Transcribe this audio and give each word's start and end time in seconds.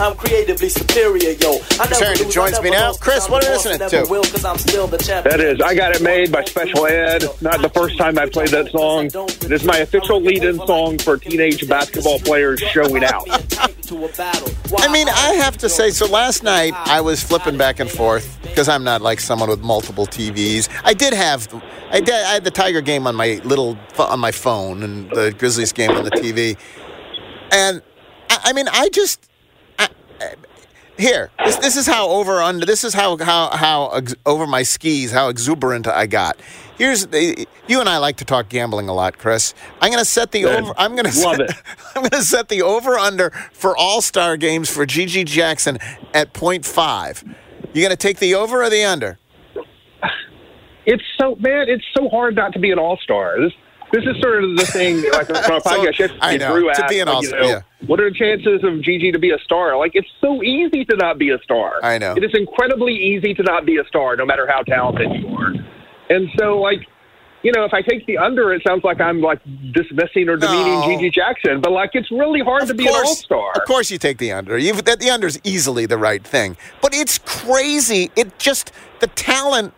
I'm 0.00 0.16
creatively 0.16 0.68
superior, 0.68 1.32
yo. 1.32 1.54
I 1.54 1.86
Chris 1.86 1.98
Herrington 2.00 2.30
joins 2.30 2.60
me 2.62 2.70
now. 2.70 2.92
Chris, 2.94 3.28
what 3.28 3.44
are 3.44 3.48
you 3.48 3.54
listening 3.54 3.88
to? 3.88 4.06
Will, 4.08 4.22
I'm 4.44 4.58
still 4.58 4.86
the 4.86 4.96
That 4.98 5.40
is, 5.40 5.60
I 5.60 5.74
Got 5.74 5.96
It 5.96 6.02
Made 6.02 6.30
by 6.30 6.44
Special 6.44 6.86
Ed. 6.86 7.24
Not 7.40 7.62
the 7.62 7.68
first 7.70 7.98
time 7.98 8.16
I 8.16 8.26
played 8.26 8.50
that 8.50 8.70
song. 8.70 9.06
It 9.06 9.50
is 9.50 9.64
my 9.64 9.78
official 9.78 10.20
lead-in 10.20 10.56
song 10.66 10.98
for 10.98 11.16
teenage 11.16 11.68
basketball 11.68 12.20
players 12.20 12.60
showing 12.60 13.02
out. 13.02 13.26
I 14.78 14.92
mean, 14.92 15.08
I 15.08 15.34
have 15.42 15.56
to 15.58 15.68
say, 15.68 15.90
so 15.90 16.06
last 16.06 16.42
night 16.44 16.74
I 16.74 17.00
was 17.00 17.22
flipping 17.22 17.56
back 17.58 17.80
and 17.80 17.90
forth 17.90 18.38
because 18.42 18.68
I'm 18.68 18.84
not 18.84 19.02
like 19.02 19.18
someone 19.18 19.48
with 19.48 19.60
multiple 19.62 20.06
TVs. 20.06 20.68
I 20.84 20.94
did 20.94 21.12
have, 21.12 21.52
I 21.90 22.00
did, 22.00 22.14
I 22.14 22.34
had 22.34 22.44
the 22.44 22.50
Tiger 22.50 22.80
game 22.82 23.06
on 23.06 23.16
my 23.16 23.40
little 23.44 23.76
on 23.98 24.20
my 24.20 24.30
phone 24.30 24.82
and 24.82 25.10
the 25.10 25.34
Grizzlies 25.36 25.72
game 25.72 25.90
on 25.90 26.04
the 26.04 26.10
TV, 26.10 26.56
and 27.50 27.82
I, 28.30 28.38
I 28.44 28.52
mean, 28.52 28.68
I 28.68 28.88
just. 28.90 29.27
Here, 30.98 31.30
this, 31.44 31.56
this 31.56 31.76
is 31.76 31.86
how 31.86 32.08
over 32.08 32.42
under. 32.42 32.66
This 32.66 32.82
is 32.82 32.92
how 32.92 33.16
how 33.18 33.50
how 33.50 33.88
ex, 33.90 34.16
over 34.26 34.48
my 34.48 34.64
skis. 34.64 35.12
How 35.12 35.28
exuberant 35.28 35.86
I 35.86 36.06
got. 36.06 36.40
Here's 36.76 37.06
the, 37.06 37.46
you 37.68 37.80
and 37.80 37.88
I 37.88 37.98
like 37.98 38.16
to 38.16 38.24
talk 38.24 38.48
gambling 38.48 38.88
a 38.88 38.94
lot, 38.94 39.18
Chris. 39.18 39.54
I'm 39.80 39.90
going 39.90 40.00
to 40.00 40.04
set 40.04 40.32
the 40.32 40.42
Good. 40.42 40.62
over. 40.62 40.72
I'm 40.76 40.92
going 40.92 41.10
to 41.10 41.20
Love 41.20 41.36
set, 41.36 41.50
it. 41.50 41.56
I'm 41.94 42.02
going 42.02 42.10
to 42.10 42.22
set 42.22 42.48
the 42.48 42.62
over 42.62 42.96
under 42.98 43.30
for 43.52 43.76
All 43.76 44.00
Star 44.00 44.36
games 44.36 44.68
for 44.70 44.86
GG 44.86 45.26
Jackson 45.26 45.78
at 46.14 46.32
0.5. 46.34 47.34
You 47.74 47.82
going 47.82 47.90
to 47.90 47.96
take 47.96 48.18
the 48.18 48.34
over 48.34 48.62
or 48.62 48.70
the 48.70 48.84
under? 48.84 49.18
It's 50.86 51.02
so 51.20 51.36
man, 51.36 51.68
it's 51.68 51.84
so 51.94 52.08
hard 52.08 52.34
not 52.34 52.54
to 52.54 52.58
be 52.58 52.70
an 52.70 52.78
all-star. 52.78 53.38
This 53.38 53.52
this 53.92 54.04
is 54.04 54.20
sort 54.20 54.44
of 54.44 54.56
the 54.56 54.66
thing. 54.66 55.02
Like 55.10 55.26
from 55.26 55.36
a 55.36 55.40
podcast 55.60 55.98
yesterday, 55.98 56.18
I 56.20 56.36
know, 56.36 56.52
Drew 56.54 56.64
to 56.64 56.70
asked, 56.70 56.88
be 56.88 57.00
an 57.00 57.08
like, 57.08 57.22
you 57.24 57.30
know, 57.30 57.42
yeah. 57.42 57.60
What 57.86 58.00
are 58.00 58.10
the 58.10 58.16
chances 58.16 58.62
of 58.64 58.74
GG 58.80 59.12
to 59.12 59.18
be 59.18 59.30
a 59.30 59.38
star? 59.44 59.76
Like 59.78 59.92
it's 59.94 60.08
so 60.20 60.42
easy 60.42 60.84
to 60.84 60.96
not 60.96 61.18
be 61.18 61.30
a 61.30 61.38
star. 61.42 61.74
I 61.82 61.98
know. 61.98 62.14
it 62.16 62.24
is 62.24 62.32
incredibly 62.34 62.94
easy 62.94 63.34
to 63.34 63.42
not 63.42 63.64
be 63.66 63.78
a 63.78 63.84
star, 63.84 64.16
no 64.16 64.26
matter 64.26 64.46
how 64.46 64.62
talented 64.62 65.08
you 65.12 65.28
are. 65.28 65.54
And 66.10 66.28
so, 66.38 66.58
like, 66.58 66.80
you 67.42 67.52
know, 67.52 67.64
if 67.64 67.72
I 67.72 67.82
take 67.82 68.04
the 68.06 68.18
under, 68.18 68.52
it 68.52 68.62
sounds 68.66 68.82
like 68.82 69.00
I'm 69.00 69.20
like 69.20 69.40
dismissing 69.72 70.28
or 70.28 70.36
demeaning 70.36 70.80
No. 70.80 70.86
GG 70.88 71.12
Jackson. 71.12 71.60
But 71.60 71.70
like, 71.72 71.90
it's 71.94 72.10
really 72.10 72.40
hard 72.40 72.66
to 72.66 72.74
be 72.74 72.86
an 72.88 72.94
all-star. 72.94 73.52
Of 73.54 73.64
course, 73.66 73.90
you 73.90 73.98
take 73.98 74.18
the 74.18 74.32
under. 74.32 74.58
You've, 74.58 74.84
that 74.84 74.98
the 74.98 75.10
under 75.10 75.26
is 75.28 75.40
easily 75.44 75.86
the 75.86 75.98
right 75.98 76.24
thing, 76.26 76.56
but 76.82 76.92
it's 76.94 77.18
crazy. 77.18 78.10
It 78.16 78.38
just 78.38 78.72
the 79.00 79.06
talent 79.08 79.72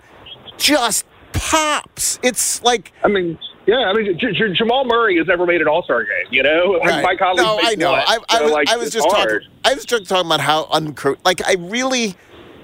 just 0.56 1.04
pops. 1.32 2.18
It's 2.22 2.62
like 2.62 2.92
I 3.04 3.08
mean, 3.08 3.38
yeah, 3.70 3.88
I 3.88 3.92
mean, 3.92 4.18
J- 4.18 4.32
J- 4.32 4.52
Jamal 4.54 4.84
Murray 4.84 5.16
has 5.18 5.26
never 5.26 5.46
made 5.46 5.60
an 5.60 5.68
All-Star 5.68 6.02
game. 6.04 6.26
You 6.30 6.42
know, 6.42 6.78
Like, 6.80 6.90
Right. 6.90 7.04
my 7.04 7.16
colleagues 7.16 7.42
No, 7.42 7.58
I 7.62 7.74
know. 7.76 7.92
one. 7.92 8.00
I, 8.00 8.18
I 8.28 8.38
So, 8.38 8.42
was, 8.44 8.52
like, 8.52 8.68
I 8.70 8.76
was 8.76 8.90
just 8.90 9.08
hard. 9.10 9.28
talking. 9.42 9.48
I 9.64 9.74
was 9.74 9.84
just 9.84 10.08
talking 10.08 10.26
about 10.26 10.40
how 10.40 10.64
uncru. 10.64 11.16
Like 11.24 11.40
I 11.46 11.54
really 11.58 12.14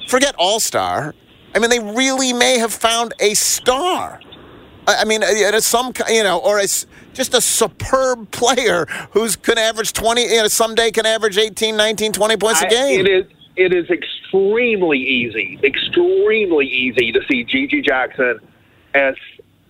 forget 0.08 0.34
All 0.38 0.58
Star. 0.60 1.14
I 1.54 1.58
mean, 1.58 1.70
they 1.70 1.78
really 1.80 2.32
may 2.32 2.58
have 2.58 2.72
found 2.72 3.14
a 3.20 3.34
star. 3.34 4.20
I 4.88 4.96
I 5.00 5.04
mean, 5.04 5.22
some 5.60 5.92
you 6.08 6.22
know, 6.22 6.38
or 6.38 6.58
a 6.58 6.62
just 7.14 7.34
a 7.34 7.40
superb 7.40 8.30
player 8.30 8.86
who's 9.12 9.36
can 9.36 9.58
average 9.58 9.92
twenty. 9.92 10.22
You 10.22 10.42
know, 10.42 10.48
someday 10.48 10.90
can 10.90 11.06
average 11.06 11.38
18, 11.38 11.76
19, 11.76 12.12
20 12.12 12.36
points 12.36 12.62
a 12.62 12.66
game. 12.68 13.00
It 13.06 13.08
is. 13.08 13.24
It 13.56 13.72
is 13.72 13.88
extremely 13.88 14.98
easy, 14.98 15.58
extremely 15.64 16.66
easy 16.66 17.10
to 17.12 17.20
see 17.30 17.42
GG 17.42 17.84
Jackson 17.86 18.38
as, 18.94 19.14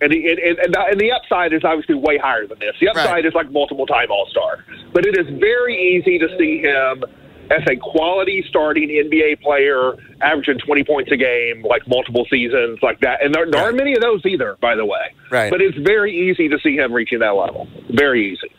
and, 0.01 0.11
the- 0.11 0.29
and, 0.29 0.39
and, 0.39 0.59
and, 0.59 0.73
the, 0.73 0.79
and 0.91 0.99
the 0.99 1.11
upside 1.11 1.53
is 1.53 1.63
obviously 1.63 1.95
way 1.95 2.17
higher 2.17 2.45
than 2.47 2.59
this. 2.59 2.75
The 2.79 2.89
upside 2.89 3.07
Right. 3.11 3.25
is 3.25 3.33
like 3.33 3.51
multiple 3.51 3.85
time 3.85 4.11
All 4.11 4.27
Star, 4.29 4.63
but 4.93 5.05
it 5.05 5.17
is 5.17 5.25
very 5.39 5.75
easy 5.75 6.17
to 6.19 6.27
see 6.37 6.59
him 6.61 7.03
as 7.49 7.61
a 7.69 7.77
quality 7.77 8.43
starting 8.49 8.89
NBA 8.89 9.41
player, 9.41 9.93
averaging 10.21 10.57
20 10.59 10.83
points 10.83 11.11
a 11.13 11.15
game, 11.17 11.63
like 11.63 11.87
multiple 11.87 12.25
seasons, 12.29 12.77
like 12.81 12.99
that. 12.99 13.23
And 13.23 13.33
there, 13.33 13.49
there 13.49 13.61
aren't 13.63 13.77
many 13.77 13.93
of 13.95 14.01
those 14.01 14.25
either, 14.25 14.57
by 14.59 14.75
the 14.75 14.85
way. 14.85 15.15
Right. 15.31 15.49
But 15.49 15.61
it's 15.61 15.77
very 15.77 16.13
easy 16.13 16.49
to 16.49 16.59
see 16.59 16.75
him 16.75 16.91
reaching 16.91 17.19
that 17.19 17.29
level. 17.35 17.67
Very 17.89 18.33
easy. 18.33 18.51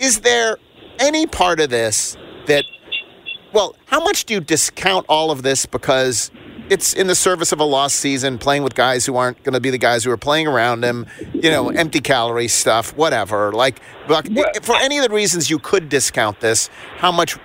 is 0.00 0.20
there 0.22 0.56
any 0.98 1.26
part 1.26 1.60
of 1.60 1.70
this 1.70 2.16
that 2.46 2.64
well 3.54 3.74
how 3.86 4.00
much 4.02 4.24
do 4.26 4.34
you 4.34 4.40
discount 4.40 5.06
all 5.08 5.30
of 5.30 5.42
this 5.42 5.64
because 5.64 6.30
it's 6.70 6.94
in 6.94 7.06
the 7.08 7.14
service 7.14 7.52
of 7.52 7.60
a 7.60 7.64
lost 7.64 7.96
season 7.96 8.38
playing 8.38 8.62
with 8.62 8.74
guys 8.74 9.04
who 9.06 9.16
aren't 9.16 9.42
going 9.42 9.52
to 9.54 9.60
be 9.60 9.70
the 9.70 9.78
guys 9.78 10.04
who 10.04 10.10
are 10.10 10.16
playing 10.16 10.46
around 10.46 10.84
him 10.84 11.06
you 11.34 11.50
know 11.50 11.68
empty 11.70 12.00
calorie 12.00 12.48
stuff 12.48 12.96
whatever 12.96 13.52
like 13.52 13.80
for 14.62 14.76
any 14.76 14.98
of 14.98 15.04
the 15.06 15.14
reasons 15.14 15.50
you 15.50 15.58
could 15.58 15.88
discount 15.88 16.40
this 16.40 16.68
how 16.96 17.10
much 17.12 17.36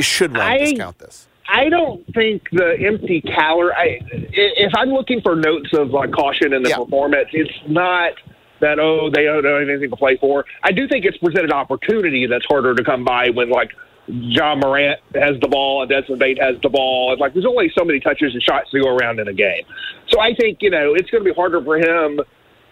should 0.00 0.32
one 0.32 0.40
I- 0.40 0.58
discount 0.58 0.98
this 0.98 1.28
I 1.46 1.68
don't 1.68 2.02
think 2.14 2.48
the 2.52 2.74
empty 2.80 3.20
calorie. 3.20 3.74
I, 3.76 3.98
if 4.32 4.72
I'm 4.74 4.88
looking 4.88 5.20
for 5.20 5.36
notes 5.36 5.68
of 5.74 5.90
like 5.90 6.10
caution 6.10 6.54
in 6.54 6.62
the 6.62 6.70
Yeah. 6.70 6.78
performance, 6.78 7.28
it's 7.34 7.52
not 7.68 8.14
that 8.60 8.78
oh 8.78 9.10
they 9.10 9.24
don't 9.24 9.44
have 9.44 9.68
anything 9.68 9.90
to 9.90 9.96
play 9.96 10.16
for. 10.16 10.46
I 10.62 10.72
do 10.72 10.88
think 10.88 11.04
it's 11.04 11.18
presented 11.18 11.52
opportunity 11.52 12.26
that's 12.26 12.46
harder 12.46 12.74
to 12.74 12.82
come 12.82 13.04
by 13.04 13.28
when 13.28 13.50
like 13.50 13.72
Ja 14.06 14.54
Morant 14.54 15.00
has 15.14 15.40
the 15.40 15.48
ball 15.48 15.82
and 15.82 15.90
Desmond 15.90 16.20
Bane 16.20 16.36
has 16.36 16.56
the 16.62 16.68
ball. 16.68 17.12
It's 17.12 17.20
like 17.20 17.32
there's 17.32 17.46
only 17.46 17.72
so 17.76 17.84
many 17.84 18.00
touches 18.00 18.34
and 18.34 18.42
shots 18.42 18.70
to 18.70 18.80
go 18.80 18.94
around 18.94 19.20
in 19.20 19.28
a 19.28 19.32
game. 19.32 19.64
So 20.08 20.20
I 20.20 20.34
think 20.34 20.58
you 20.60 20.70
know 20.70 20.94
it's 20.94 21.10
going 21.10 21.24
to 21.24 21.30
be 21.30 21.34
harder 21.34 21.62
for 21.62 21.76
him 21.76 22.20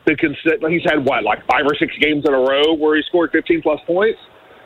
to 0.07 0.17
consider. 0.17 0.69
He's 0.69 0.85
had 0.85 1.05
what 1.05 1.25
like 1.25 1.47
five 1.47 1.65
or 1.65 1.75
six 1.75 1.97
games 1.99 2.25
in 2.27 2.35
a 2.35 2.39
row 2.39 2.75
where 2.75 2.97
he 2.97 3.03
scored 3.09 3.31
15 3.33 3.63
plus 3.63 3.81
points. 3.87 4.19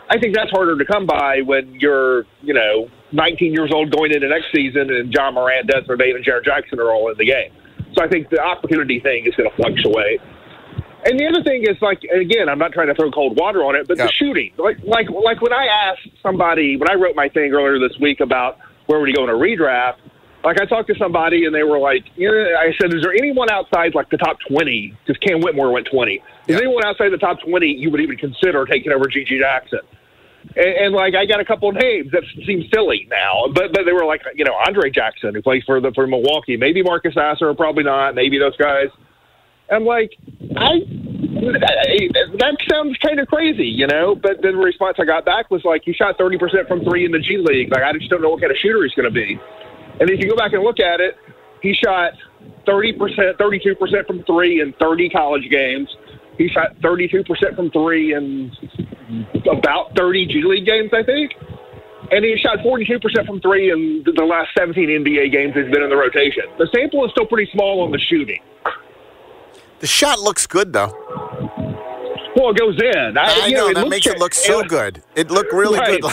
I 0.08 0.18
think 0.18 0.34
that's 0.34 0.50
harder 0.50 0.78
to 0.78 0.84
come 0.84 1.06
by 1.06 1.40
when 1.42 1.74
you're, 1.80 2.26
you 2.42 2.54
know, 2.54 2.88
19 3.12 3.52
years 3.52 3.70
old 3.72 3.90
going 3.90 4.12
into 4.12 4.28
next 4.28 4.46
season 4.54 4.90
and 4.90 5.12
Ja 5.12 5.30
Morant, 5.30 5.68
Desmond 5.68 5.98
Bane, 5.98 6.14
and 6.14 6.24
Jaren 6.24 6.44
Jackson 6.44 6.78
are 6.78 6.92
all 6.92 7.10
in 7.10 7.18
the 7.18 7.26
game. 7.26 7.50
So 7.96 8.04
I 8.04 8.08
think 8.08 8.30
the 8.30 8.40
opportunity 8.40 9.00
thing 9.00 9.26
is 9.26 9.34
going 9.34 9.50
to 9.50 9.56
fluctuate. 9.56 10.20
And 11.08 11.18
the 11.20 11.26
other 11.26 11.42
thing 11.42 11.62
is 11.62 11.80
like 11.80 12.02
again, 12.04 12.48
I'm 12.48 12.58
not 12.58 12.72
trying 12.72 12.88
to 12.88 12.94
throw 12.94 13.10
cold 13.10 13.38
water 13.38 13.64
on 13.64 13.76
it, 13.76 13.86
but 13.86 13.96
Yeah. 13.96 14.06
the 14.06 14.12
shooting. 14.12 14.50
Like 14.56 14.78
like 14.82 15.08
like 15.10 15.40
when 15.40 15.52
I 15.52 15.66
asked 15.66 16.08
somebody 16.22 16.76
when 16.76 16.90
I 16.90 16.94
wrote 16.94 17.14
my 17.14 17.28
thing 17.28 17.52
earlier 17.52 17.78
this 17.78 17.96
week 18.00 18.20
about 18.20 18.58
where 18.86 18.98
would 18.98 19.08
he 19.08 19.14
go 19.14 19.24
in 19.24 19.30
a 19.30 19.34
redraft, 19.34 19.96
like 20.44 20.60
I 20.60 20.64
talked 20.64 20.88
to 20.88 20.94
somebody 20.96 21.44
and 21.44 21.54
they 21.54 21.62
were 21.62 21.78
like, 21.78 22.04
you 22.16 22.30
know, 22.30 22.54
I 22.58 22.72
said, 22.80 22.92
is 22.94 23.02
there 23.02 23.12
anyone 23.12 23.50
outside 23.50 23.94
like 23.94 24.10
the 24.10 24.16
top 24.16 24.38
20? 24.48 24.94
Because 25.06 25.18
Cam 25.18 25.40
Whitmore 25.40 25.70
went 25.72 25.86
20. 25.90 26.14
Is 26.14 26.20
Yeah. 26.48 26.56
anyone 26.58 26.84
outside 26.84 27.10
the 27.10 27.18
top 27.18 27.40
20 27.40 27.66
you 27.66 27.90
would 27.90 28.00
even 28.00 28.16
consider 28.16 28.64
taking 28.66 28.90
over 28.92 29.04
GG 29.06 29.38
Jackson? 29.38 29.80
And, 30.56 30.66
and 30.66 30.94
like 30.94 31.14
I 31.14 31.26
got 31.26 31.40
a 31.40 31.44
couple 31.44 31.68
of 31.68 31.76
names 31.76 32.10
that 32.12 32.22
seem 32.46 32.64
silly 32.72 33.06
now, 33.10 33.46
but 33.52 33.72
but 33.72 33.84
they 33.84 33.92
were 33.92 34.04
like 34.04 34.22
you 34.34 34.44
know 34.44 34.54
Andre 34.54 34.90
Jackson 34.90 35.34
who 35.34 35.42
plays 35.42 35.62
for 35.64 35.80
the 35.80 35.92
for 35.92 36.06
Milwaukee, 36.08 36.56
maybe 36.56 36.82
Marcus 36.82 37.14
Sasser, 37.14 37.52
probably 37.54 37.84
not, 37.84 38.14
maybe 38.16 38.38
those 38.38 38.56
guys. 38.56 38.88
I'm 39.70 39.84
like 39.84 40.16
I 40.56 40.80
that 41.36 42.56
sounds 42.70 42.96
kind 42.98 43.20
of 43.20 43.28
crazy, 43.28 43.66
you 43.66 43.86
know. 43.86 44.14
But 44.14 44.42
then 44.42 44.56
the 44.56 44.62
response 44.62 44.96
I 45.00 45.04
got 45.04 45.24
back 45.24 45.50
was 45.50 45.64
like 45.64 45.82
he 45.84 45.92
shot 45.92 46.18
30 46.18 46.38
percent 46.38 46.68
from 46.68 46.84
three 46.84 47.04
in 47.04 47.12
the 47.12 47.18
G 47.18 47.38
League. 47.38 47.70
Like 47.72 47.82
I 47.82 47.92
just 47.92 48.10
don't 48.10 48.22
know 48.22 48.30
what 48.30 48.40
kind 48.40 48.52
of 48.52 48.58
shooter 48.58 48.82
he's 48.82 48.94
going 48.94 49.08
to 49.08 49.14
be. 49.14 49.38
And 50.00 50.10
if 50.10 50.20
you 50.20 50.28
go 50.28 50.36
back 50.36 50.52
and 50.52 50.62
look 50.62 50.80
at 50.80 51.00
it, 51.00 51.16
he 51.62 51.74
shot 51.74 52.12
30 52.66 52.92
percent, 52.94 53.38
32 53.38 53.74
percent 53.76 54.06
from 54.06 54.22
three 54.24 54.60
in 54.60 54.72
30 54.80 55.10
college 55.10 55.48
games. 55.50 55.88
He 56.38 56.48
shot 56.48 56.76
32 56.82 57.24
percent 57.24 57.56
from 57.56 57.70
three 57.70 58.14
in 58.14 58.52
about 59.50 59.96
30 59.96 60.26
G 60.26 60.42
League 60.42 60.66
games, 60.66 60.90
I 60.92 61.02
think. 61.02 61.32
And 62.10 62.24
he 62.24 62.36
shot 62.36 62.58
42% 62.58 63.26
from 63.26 63.40
three 63.40 63.72
in 63.72 64.04
the 64.04 64.22
last 64.22 64.50
17 64.56 64.88
NBA 65.04 65.32
games 65.32 65.54
he's 65.56 65.64
been 65.72 65.82
in 65.82 65.90
the 65.90 65.96
rotation. 65.96 66.44
The 66.56 66.68
sample 66.72 67.04
is 67.04 67.10
still 67.10 67.26
pretty 67.26 67.50
small 67.50 67.80
on 67.80 67.90
the 67.90 67.98
shooting. 67.98 68.38
The 69.80 69.86
shot 69.86 70.18
looks 70.20 70.46
good 70.46 70.72
though 70.72 70.92
Well, 72.36 72.50
it 72.50 72.56
goes 72.58 72.80
in. 72.80 73.16
i 73.18 73.46
you 73.46 73.56
know 73.56 73.68
it 73.68 73.74
that 73.74 73.88
makes 73.88 74.06
it 74.06 74.18
look 74.18 74.34
so 74.34 74.62
good 74.64 75.02
it 75.14 75.30
looked 75.30 75.52
really 75.52 75.78
Right. 75.78 76.00
good 76.00 76.12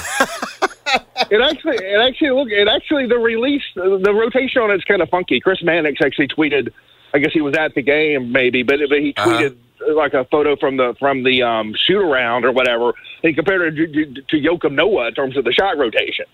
It 1.31 1.41
actually, 1.41 1.77
it 1.77 1.99
actually 1.99 2.29
look, 2.31 2.49
it 2.51 2.67
actually 2.67 3.07
the 3.07 3.17
release, 3.17 3.63
the 3.75 4.13
rotation 4.13 4.61
on 4.61 4.69
it's 4.69 4.83
kind 4.83 5.01
of 5.01 5.09
funky. 5.09 5.39
Chris 5.39 5.63
Mannix 5.63 5.99
actually 6.03 6.27
tweeted. 6.27 6.71
I 7.15 7.19
guess 7.19 7.31
he 7.33 7.41
was 7.41 7.55
at 7.55 7.73
the 7.73 7.81
game, 7.81 8.31
maybe, 8.31 8.61
but 8.61 8.77
but 8.89 8.99
he 8.99 9.13
Uh-huh. 9.17 9.29
tweeted 9.29 9.55
like 9.95 10.13
a 10.13 10.25
photo 10.25 10.55
from 10.55 10.77
the 10.77 10.93
from 10.99 11.23
the 11.23 11.41
um, 11.41 11.73
shoot 11.87 11.97
around 11.99 12.45
or 12.45 12.51
whatever. 12.51 12.93
He 13.23 13.33
compared 13.33 13.73
it 13.79 13.93
to, 13.93 14.05
to, 14.05 14.21
to 14.21 14.37
Joakim 14.39 14.73
Noah 14.73 15.07
in 15.07 15.13
terms 15.15 15.35
of 15.37 15.45
the 15.45 15.53
shot 15.53 15.77
rotation, 15.77 16.25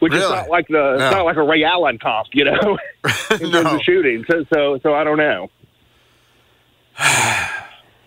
which 0.00 0.14
is 0.14 0.20
not 0.28 0.48
like 0.48 0.66
the 0.68 0.94
it's 0.94 1.00
No. 1.00 1.10
not 1.10 1.24
like 1.24 1.36
a 1.36 1.42
Ray 1.44 1.62
Allen 1.62 1.98
comp, 1.98 2.28
you 2.32 2.44
know, 2.44 2.78
in 3.40 3.52
terms 3.52 3.72
of 3.72 3.80
shooting. 3.84 4.24
So 4.28 4.44
so 4.52 4.78
so 4.82 4.94
I 4.94 5.04
don't 5.04 5.18
know. 5.18 5.50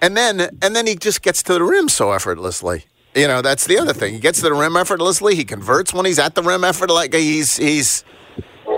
And 0.04 0.18
then 0.18 0.42
and 0.64 0.76
then 0.76 0.88
he 0.88 0.96
just 0.96 1.22
gets 1.22 1.44
to 1.44 1.54
the 1.54 1.64
rim 1.64 1.88
so 1.88 2.12
effortlessly. 2.12 2.86
You 3.14 3.28
know, 3.28 3.44
that's 3.44 3.68
the 3.68 3.78
other 3.78 3.94
thing. 3.94 4.16
He 4.16 4.20
gets 4.20 4.40
to 4.40 4.46
the 4.46 4.54
rim 4.54 4.76
effortlessly. 4.76 5.36
He 5.36 5.46
converts 5.46 5.94
when 5.94 6.08
he's 6.08 6.18
at 6.18 6.34
the 6.34 6.42
rim 6.42 6.64
effort 6.64 6.90
like 6.90 7.14
he's 7.14 7.58
he's 7.58 8.04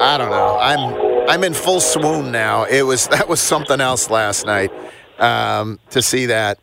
I 0.01 0.17
don't 0.17 0.31
know. 0.31 0.57
I'm 0.59 1.29
I'm 1.29 1.43
in 1.45 1.53
full 1.53 1.79
swoon 1.79 2.33
now. 2.33 2.65
It 2.65 2.81
was 2.81 3.07
that 3.07 3.29
was 3.29 3.39
something 3.39 3.79
else 3.79 4.09
last 4.09 4.45
night 4.45 4.69
um, 5.17 5.79
to 5.91 6.01
see 6.01 6.25
that. 6.25 6.59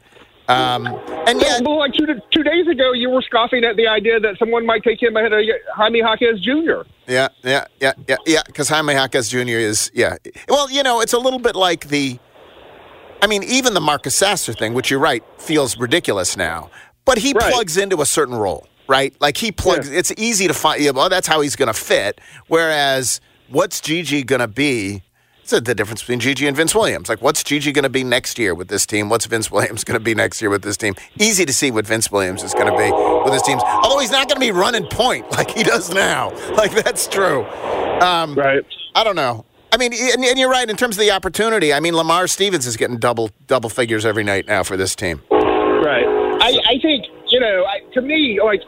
Um, 0.49 0.87
and 1.29 1.41
yet, 1.41 1.63
well, 1.63 1.79
like 1.79 1.93
two, 1.95 2.07
two 2.35 2.43
days 2.43 2.67
ago, 2.67 2.93
you 2.93 3.09
were 3.09 3.23
scoffing 3.23 3.63
at 3.63 3.77
the 3.77 3.87
idea 3.87 4.19
that 4.19 4.37
someone 4.37 4.67
might 4.67 4.83
take 4.83 5.01
him 5.01 5.17
ahead 5.17 5.33
of 5.33 5.45
Jaime 5.77 6.01
Jaquez 6.01 6.41
Jr. 6.41 6.83
Yeah, 7.07 7.29
yeah, 7.45 7.67
yeah, 7.81 7.93
yeah, 8.09 8.17
yeah. 8.27 8.43
Because 8.45 8.69
Jaime 8.69 8.95
Jaquez 8.95 9.29
Jr. 9.29 9.39
is, 9.47 9.93
yeah. 9.95 10.17
Well, 10.49 10.69
you 10.69 10.83
know, 10.83 11.01
it's 11.01 11.13
a 11.13 11.19
little 11.19 11.39
bit 11.39 11.55
like 11.55 11.87
the. 11.89 12.19
I 13.23 13.27
mean, 13.27 13.43
even 13.45 13.75
the 13.75 13.81
Marcus 13.81 14.15
Sasser 14.15 14.53
thing, 14.53 14.75
which 14.75 14.91
you're 14.91 15.01
right, 15.01 15.23
feels 15.39 15.77
ridiculous 15.77 16.37
now. 16.37 16.71
But 17.05 17.19
he 17.19 17.33
right. 17.33 17.53
plugs 17.53 17.77
into 17.77 18.01
a 18.01 18.07
certain 18.07 18.35
role, 18.35 18.67
right? 18.89 19.15
Like 19.21 19.37
he 19.37 19.53
plugs. 19.53 19.91
Yeah. 19.91 19.99
It's 19.99 20.13
easy 20.17 20.47
to 20.49 20.55
find. 20.55 20.83
Yeah, 20.83 20.91
well, 20.91 21.09
that's 21.09 21.27
how 21.27 21.41
he's 21.41 21.57
going 21.57 21.69
to 21.69 21.75
fit. 21.75 22.21
Whereas, 22.49 23.21
what's 23.49 23.81
GG 23.81 24.27
going 24.27 24.41
to 24.41 24.49
be 24.49 25.03
it's 25.53 25.67
the 25.67 25.75
difference 25.75 26.01
between 26.03 26.21
GG 26.21 26.47
and 26.47 26.57
Vince 26.57 26.75
Williams. 26.75 27.09
Like, 27.09 27.23
what's 27.23 27.43
GG 27.43 27.75
going 27.75 27.83
to 27.83 27.89
be 27.89 28.05
next 28.05 28.39
year 28.39 28.55
with 28.55 28.69
this 28.69 28.87
team? 28.87 29.09
What's 29.09 29.27
Vince 29.27 29.51
Williams 29.51 29.83
going 29.85 29.99
to 29.99 30.05
be 30.05 30.15
next 30.15 30.41
year 30.41 30.51
with 30.51 30.63
this 30.63 30.77
team? 30.77 30.95
Easy 31.19 31.45
to 31.45 31.53
see 31.53 31.71
what 31.71 31.87
Vince 31.87 32.11
Williams 32.11 32.43
is 32.43 32.55
going 32.55 32.67
to 32.67 32.77
be 32.77 32.91
with 33.25 33.33
his 33.33 33.43
teams. 33.43 33.63
Although 33.65 33.99
he's 33.99 34.13
not 34.13 34.29
going 34.29 34.37
to 34.37 34.47
be 34.47 34.53
running 34.53 34.87
point 34.87 35.31
like 35.33 35.51
he 35.51 35.63
does 35.63 35.93
now. 35.93 36.31
Like, 36.55 36.73
that's 36.73 37.09
true. 37.09 37.45
Um, 38.01 38.35
right. 38.35 38.65
I 38.95 39.05
don't 39.05 39.17
know. 39.17 39.45
I 39.73 39.77
mean, 39.77 39.93
and, 39.93 40.25
and, 40.25 40.39
you're 40.39 40.51
right 40.51 40.69
in 40.69 40.77
terms 40.77 40.97
of 40.97 41.01
the 41.01 41.11
opportunity. 41.11 41.73
I 41.73 41.81
mean, 41.81 41.95
Lamar 41.95 42.27
Stevens 42.27 42.67
is 42.67 42.77
getting 42.77 42.99
double 42.99 43.31
double 43.47 43.71
figures 43.71 44.05
every 44.05 44.25
night 44.25 44.47
now 44.47 44.63
for 44.63 44.77
this 44.77 44.95
team. 44.95 45.23
Right. 45.31 46.05
I, 46.43 46.59
I 46.69 46.79
think 46.81 47.07
you 47.31 47.41
know, 47.41 47.65
I, 47.65 47.81
to 47.95 48.01
me, 48.01 48.41
like 48.43 48.61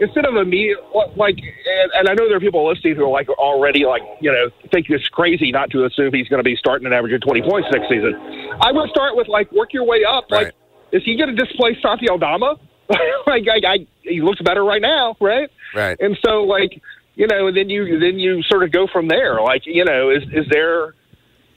instead 0.00 0.24
of 0.24 0.36
immediate, 0.36 0.78
like, 1.16 1.36
and, 1.38 1.90
and 1.94 2.08
I 2.08 2.14
know 2.14 2.28
there 2.28 2.36
are 2.36 2.40
people 2.40 2.66
listening 2.68 2.96
who 2.96 3.04
are 3.04 3.10
like 3.10 3.28
already 3.28 3.84
like, 3.84 4.02
you 4.20 4.32
know, 4.32 4.48
think 4.72 4.86
it's 4.88 5.06
crazy 5.08 5.52
not 5.52 5.70
to 5.70 5.84
assume 5.84 6.12
he's 6.12 6.28
going 6.28 6.38
to 6.38 6.44
be 6.44 6.56
starting 6.56 6.86
an 6.86 6.92
average 6.92 7.12
of 7.12 7.20
20 7.20 7.42
points 7.42 7.68
next 7.72 7.88
season. 7.88 8.14
I 8.60 8.72
would 8.72 8.90
start 8.90 9.16
with 9.16 9.28
like 9.28 9.50
work 9.52 9.72
your 9.72 9.84
way 9.84 10.04
up. 10.04 10.24
Right. 10.30 10.46
Like, 10.46 10.54
is 10.92 11.02
he 11.04 11.16
going 11.16 11.34
to 11.34 11.36
displace 11.36 11.76
Santi 11.82 12.08
Aldama? 12.08 12.56
like, 13.26 13.44
I, 13.46 13.66
I, 13.66 13.86
he 14.02 14.20
looks 14.20 14.40
better 14.42 14.64
right 14.64 14.82
now, 14.82 15.16
right? 15.20 15.48
Right. 15.74 15.96
And 16.00 16.18
so, 16.26 16.42
like, 16.42 16.82
you 17.20 17.26
know, 17.26 17.48
and 17.48 17.56
then 17.56 17.68
you 17.68 17.98
then 17.98 18.18
you 18.18 18.42
sort 18.44 18.62
of 18.62 18.72
go 18.72 18.86
from 18.86 19.08
there. 19.08 19.42
Like, 19.42 19.66
you 19.66 19.84
know, 19.84 20.08
is 20.08 20.22
is 20.32 20.46
there? 20.48 20.94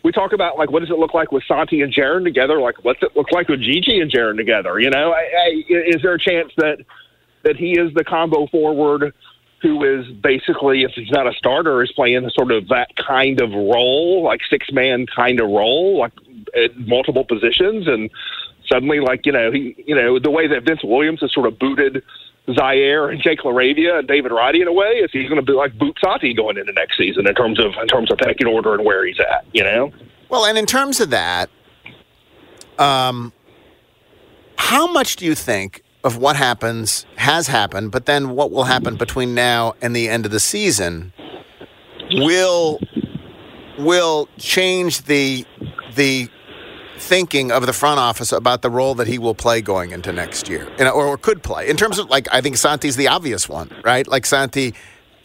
We 0.04 0.12
talk 0.12 0.34
about 0.34 0.58
like 0.58 0.70
what 0.70 0.82
does 0.82 0.90
it 0.90 1.00
look 1.00 1.14
like 1.14 1.32
with 1.32 1.46
Santi 1.48 1.80
and 1.82 1.94
Jaren 1.94 2.26
together? 2.26 2.60
Like, 2.60 2.84
what's 2.84 3.02
it 3.02 3.16
look 3.16 3.32
like 3.32 3.48
with 3.48 3.62
GG 3.62 4.02
and 4.02 4.12
Jaren 4.12 4.36
together? 4.36 4.78
You 4.78 4.90
know, 4.90 5.14
I, 5.14 5.22
I, 5.22 5.64
is 5.70 6.02
there 6.02 6.14
a 6.14 6.20
chance 6.20 6.52
that 6.58 6.80
that 7.44 7.56
he 7.56 7.80
is 7.80 7.94
the 7.94 8.04
combo 8.04 8.46
forward 8.48 9.14
who 9.62 9.86
is 9.86 10.06
basically, 10.08 10.84
if 10.84 10.92
he's 10.92 11.10
not 11.12 11.26
a 11.26 11.32
starter, 11.32 11.82
is 11.82 11.94
playing 11.94 12.30
sort 12.32 12.52
of 12.52 12.68
that 12.68 12.94
kind 12.98 13.40
of 13.40 13.52
role, 13.52 14.22
like 14.22 14.42
six 14.50 14.70
man 14.74 15.06
kind 15.06 15.40
of 15.40 15.48
role, 15.48 16.00
like 16.00 16.12
at 16.62 16.78
multiple 16.78 17.24
positions. 17.24 17.88
And 17.88 18.10
suddenly, 18.68 19.00
like, 19.00 19.26
you 19.26 19.32
know, 19.32 19.50
he, 19.54 19.82
you 19.88 19.96
know, 19.96 20.20
the 20.20 20.30
way 20.30 20.48
that 20.48 20.66
Vince 20.66 20.84
Williams 20.84 21.22
has 21.22 21.34
sort 21.34 21.48
of 21.48 21.58
booted 21.58 22.04
Ziaire 22.50 23.12
and 23.12 23.22
Jake 23.22 23.40
LaRavia 23.40 24.00
and 24.00 24.08
David 24.08 24.32
Roddy 24.32 24.62
in 24.62 24.68
a 24.68 24.74
way, 24.74 24.96
is 24.96 25.12
he 25.12 25.24
going 25.24 25.38
to 25.38 25.42
be 25.42 25.54
like 25.54 25.78
Boot 25.78 25.98
Santi 26.04 26.34
going 26.34 26.58
into 26.58 26.74
next 26.74 26.98
season 26.98 27.28
in 27.28 27.36
terms 27.36 27.60
of, 27.60 27.74
in 27.82 27.88
terms 27.88 28.12
of 28.12 28.18
pecking 28.18 28.48
order 28.48 28.74
and 28.74 28.84
where 28.84 29.06
he's 29.06 29.20
at, 29.20 29.46
you 29.54 29.64
know? 29.64 29.92
Well, 30.30 30.46
and 30.46 30.58
in 30.58 30.66
terms 30.66 31.00
of 31.00 31.10
that, 31.12 31.50
um, 32.78 33.32
how 34.58 34.92
much 34.92 35.16
do 35.16 35.26
you 35.26 35.36
think 35.36 35.84
of 36.04 36.18
what 36.18 36.36
happens 36.36 37.06
has 37.16 37.48
happened, 37.48 37.92
but 37.92 38.06
then 38.06 38.32
what 38.32 38.52
will 38.52 38.66
happen 38.66 38.96
between 38.96 39.34
now 39.34 39.74
and 39.82 39.96
the 39.96 40.10
end 40.10 40.26
of 40.26 40.32
the 40.32 40.40
season 40.40 41.14
will 42.12 42.80
will 43.80 44.28
change 44.38 45.04
the 45.04 45.46
the 45.96 46.30
thinking 46.98 47.52
of 47.52 47.66
the 47.66 47.74
front 47.74 48.00
office 48.00 48.32
about 48.32 48.62
the 48.62 48.70
role 48.70 48.96
that 48.96 49.08
he 49.08 49.18
will 49.18 49.36
play 49.36 49.62
going 49.62 49.92
into 49.92 50.12
next 50.12 50.48
year, 50.48 50.68
or, 50.80 50.92
or 50.92 51.18
could 51.18 51.44
play. 51.44 51.70
In 51.70 51.78
terms 51.78 52.00
of 52.00 52.10
like, 52.10 52.28
I 52.32 52.42
think 52.42 52.58
Santi's 52.58 52.96
the 52.96 53.08
obvious 53.08 53.50
one, 53.50 53.72
right? 53.84 54.08
Like 54.08 54.26
Santi, 54.26 54.74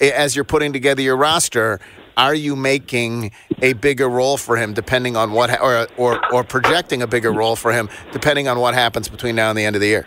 as 0.01 0.35
you're 0.35 0.45
putting 0.45 0.73
together 0.73 1.03
your 1.03 1.17
roster, 1.17 1.81
are 2.17 2.35
you 2.35 2.57
making 2.57 3.31
a 3.63 3.75
bigger 3.75 4.09
role 4.09 4.37
for 4.37 4.57
him 4.57 4.75
depending 4.75 5.17
on 5.17 5.33
what, 5.33 5.61
or 5.61 5.87
or 5.97 6.35
or 6.35 6.45
projecting 6.45 7.01
a 7.03 7.07
bigger 7.07 7.33
role 7.33 7.57
for 7.57 7.73
him 7.73 7.89
depending 8.13 8.49
on 8.49 8.59
what 8.59 8.75
happens 8.75 9.09
between 9.09 9.37
now 9.37 9.51
and 9.51 9.59
the 9.59 9.65
end 9.65 9.77
of 9.77 9.81
the 9.81 9.89
year? 9.89 10.07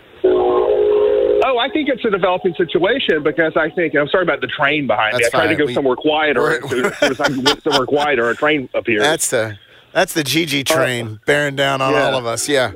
Oh, 1.44 1.58
I 1.58 1.68
think 1.70 1.88
it's 1.88 2.04
a 2.04 2.10
developing 2.10 2.54
situation 2.54 3.22
because 3.22 3.56
I 3.56 3.70
think 3.70 3.96
I'm 3.96 4.08
sorry 4.08 4.22
about 4.22 4.40
the 4.40 4.46
train 4.46 4.86
behind 4.86 5.14
that's 5.14 5.24
me. 5.24 5.26
I 5.28 5.30
tried 5.30 5.48
to 5.48 5.56
go 5.56 5.66
we, 5.66 5.74
somewhere 5.74 5.96
quieter. 5.96 6.62
as 6.62 6.70
soon 6.70 7.12
as 7.12 7.20
I 7.20 7.28
went 7.28 7.62
somewhere 7.62 7.86
quieter, 7.86 8.30
a 8.30 8.36
train 8.36 8.68
appears. 8.74 9.02
That's 9.02 9.30
the 9.30 9.58
that's 9.92 10.14
the 10.14 10.22
GG 10.22 10.70
uh, 10.70 10.74
train 10.74 11.06
uh, 11.06 11.16
bearing 11.26 11.56
down 11.56 11.80
on 11.80 11.92
yeah. 11.92 12.06
all 12.06 12.16
of 12.16 12.26
us. 12.26 12.48
Yeah. 12.48 12.72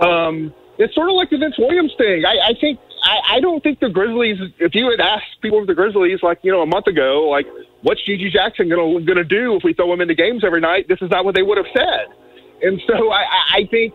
Um, 0.00 0.52
it's 0.78 0.94
sort 0.94 1.08
of 1.08 1.14
like 1.14 1.30
the 1.30 1.38
Vince 1.38 1.56
Williams 1.58 1.92
thing. 1.96 2.24
I, 2.24 2.50
I 2.50 2.54
think 2.60 2.78
I, 3.04 3.36
I 3.36 3.40
don't 3.40 3.62
think 3.62 3.80
the 3.80 3.88
Grizzlies. 3.88 4.38
If 4.58 4.74
you 4.74 4.90
had 4.90 5.00
asked 5.00 5.40
people 5.40 5.60
of 5.60 5.66
the 5.66 5.74
Grizzlies, 5.74 6.20
like 6.22 6.38
you 6.42 6.50
know, 6.50 6.62
a 6.62 6.66
month 6.66 6.86
ago, 6.86 7.28
like 7.28 7.46
what's 7.82 8.00
GG 8.08 8.30
Jackson 8.32 8.68
gonna 8.68 9.00
gonna 9.04 9.24
do 9.24 9.56
if 9.56 9.64
we 9.64 9.74
throw 9.74 9.92
him 9.92 10.00
into 10.00 10.14
games 10.14 10.44
every 10.44 10.60
night? 10.60 10.88
This 10.88 10.98
is 11.02 11.10
not 11.10 11.24
what 11.24 11.34
they 11.34 11.42
would 11.42 11.58
have 11.58 11.66
said. 11.74 12.06
And 12.62 12.80
so 12.86 13.10
I, 13.10 13.24
I 13.54 13.68
think 13.70 13.94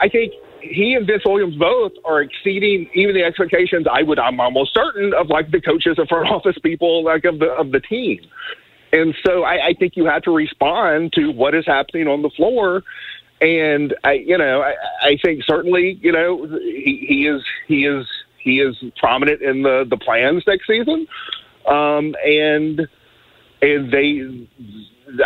I 0.00 0.08
think 0.08 0.32
he 0.60 0.94
and 0.94 1.06
Vince 1.06 1.22
Williams 1.26 1.56
both 1.56 1.92
are 2.04 2.22
exceeding 2.22 2.88
even 2.94 3.14
the 3.14 3.22
expectations. 3.22 3.86
I 3.90 4.02
would, 4.02 4.18
I'm 4.18 4.40
almost 4.40 4.72
certain 4.72 5.12
of 5.12 5.28
like 5.28 5.50
the 5.50 5.60
coaches 5.60 5.96
and 5.98 6.08
front 6.08 6.28
office 6.28 6.56
people 6.62 7.04
like 7.04 7.24
of 7.24 7.38
the 7.38 7.50
of 7.50 7.72
the 7.72 7.80
team. 7.80 8.20
And 8.94 9.12
so 9.26 9.42
I, 9.42 9.66
I 9.66 9.74
think 9.74 9.96
you 9.96 10.04
have 10.04 10.22
to 10.22 10.30
respond 10.30 11.12
to 11.14 11.32
what 11.32 11.52
is 11.52 11.66
happening 11.66 12.06
on 12.06 12.22
the 12.22 12.30
floor. 12.30 12.84
And 13.40 13.92
I, 14.04 14.12
you 14.12 14.38
know, 14.38 14.62
I, 14.62 14.74
I 15.02 15.18
think 15.20 15.42
certainly, 15.42 15.98
you 16.00 16.12
know, 16.12 16.46
he, 16.46 17.04
he 17.08 17.26
is 17.26 17.42
he 17.66 17.86
is 17.86 18.06
he 18.38 18.60
is 18.60 18.76
prominent 18.96 19.42
in 19.42 19.62
the 19.62 19.84
the 19.88 19.96
plans 19.96 20.44
next 20.46 20.68
season. 20.68 21.08
Um, 21.66 22.14
and 22.24 22.86
and 23.60 23.90
they 23.90 24.46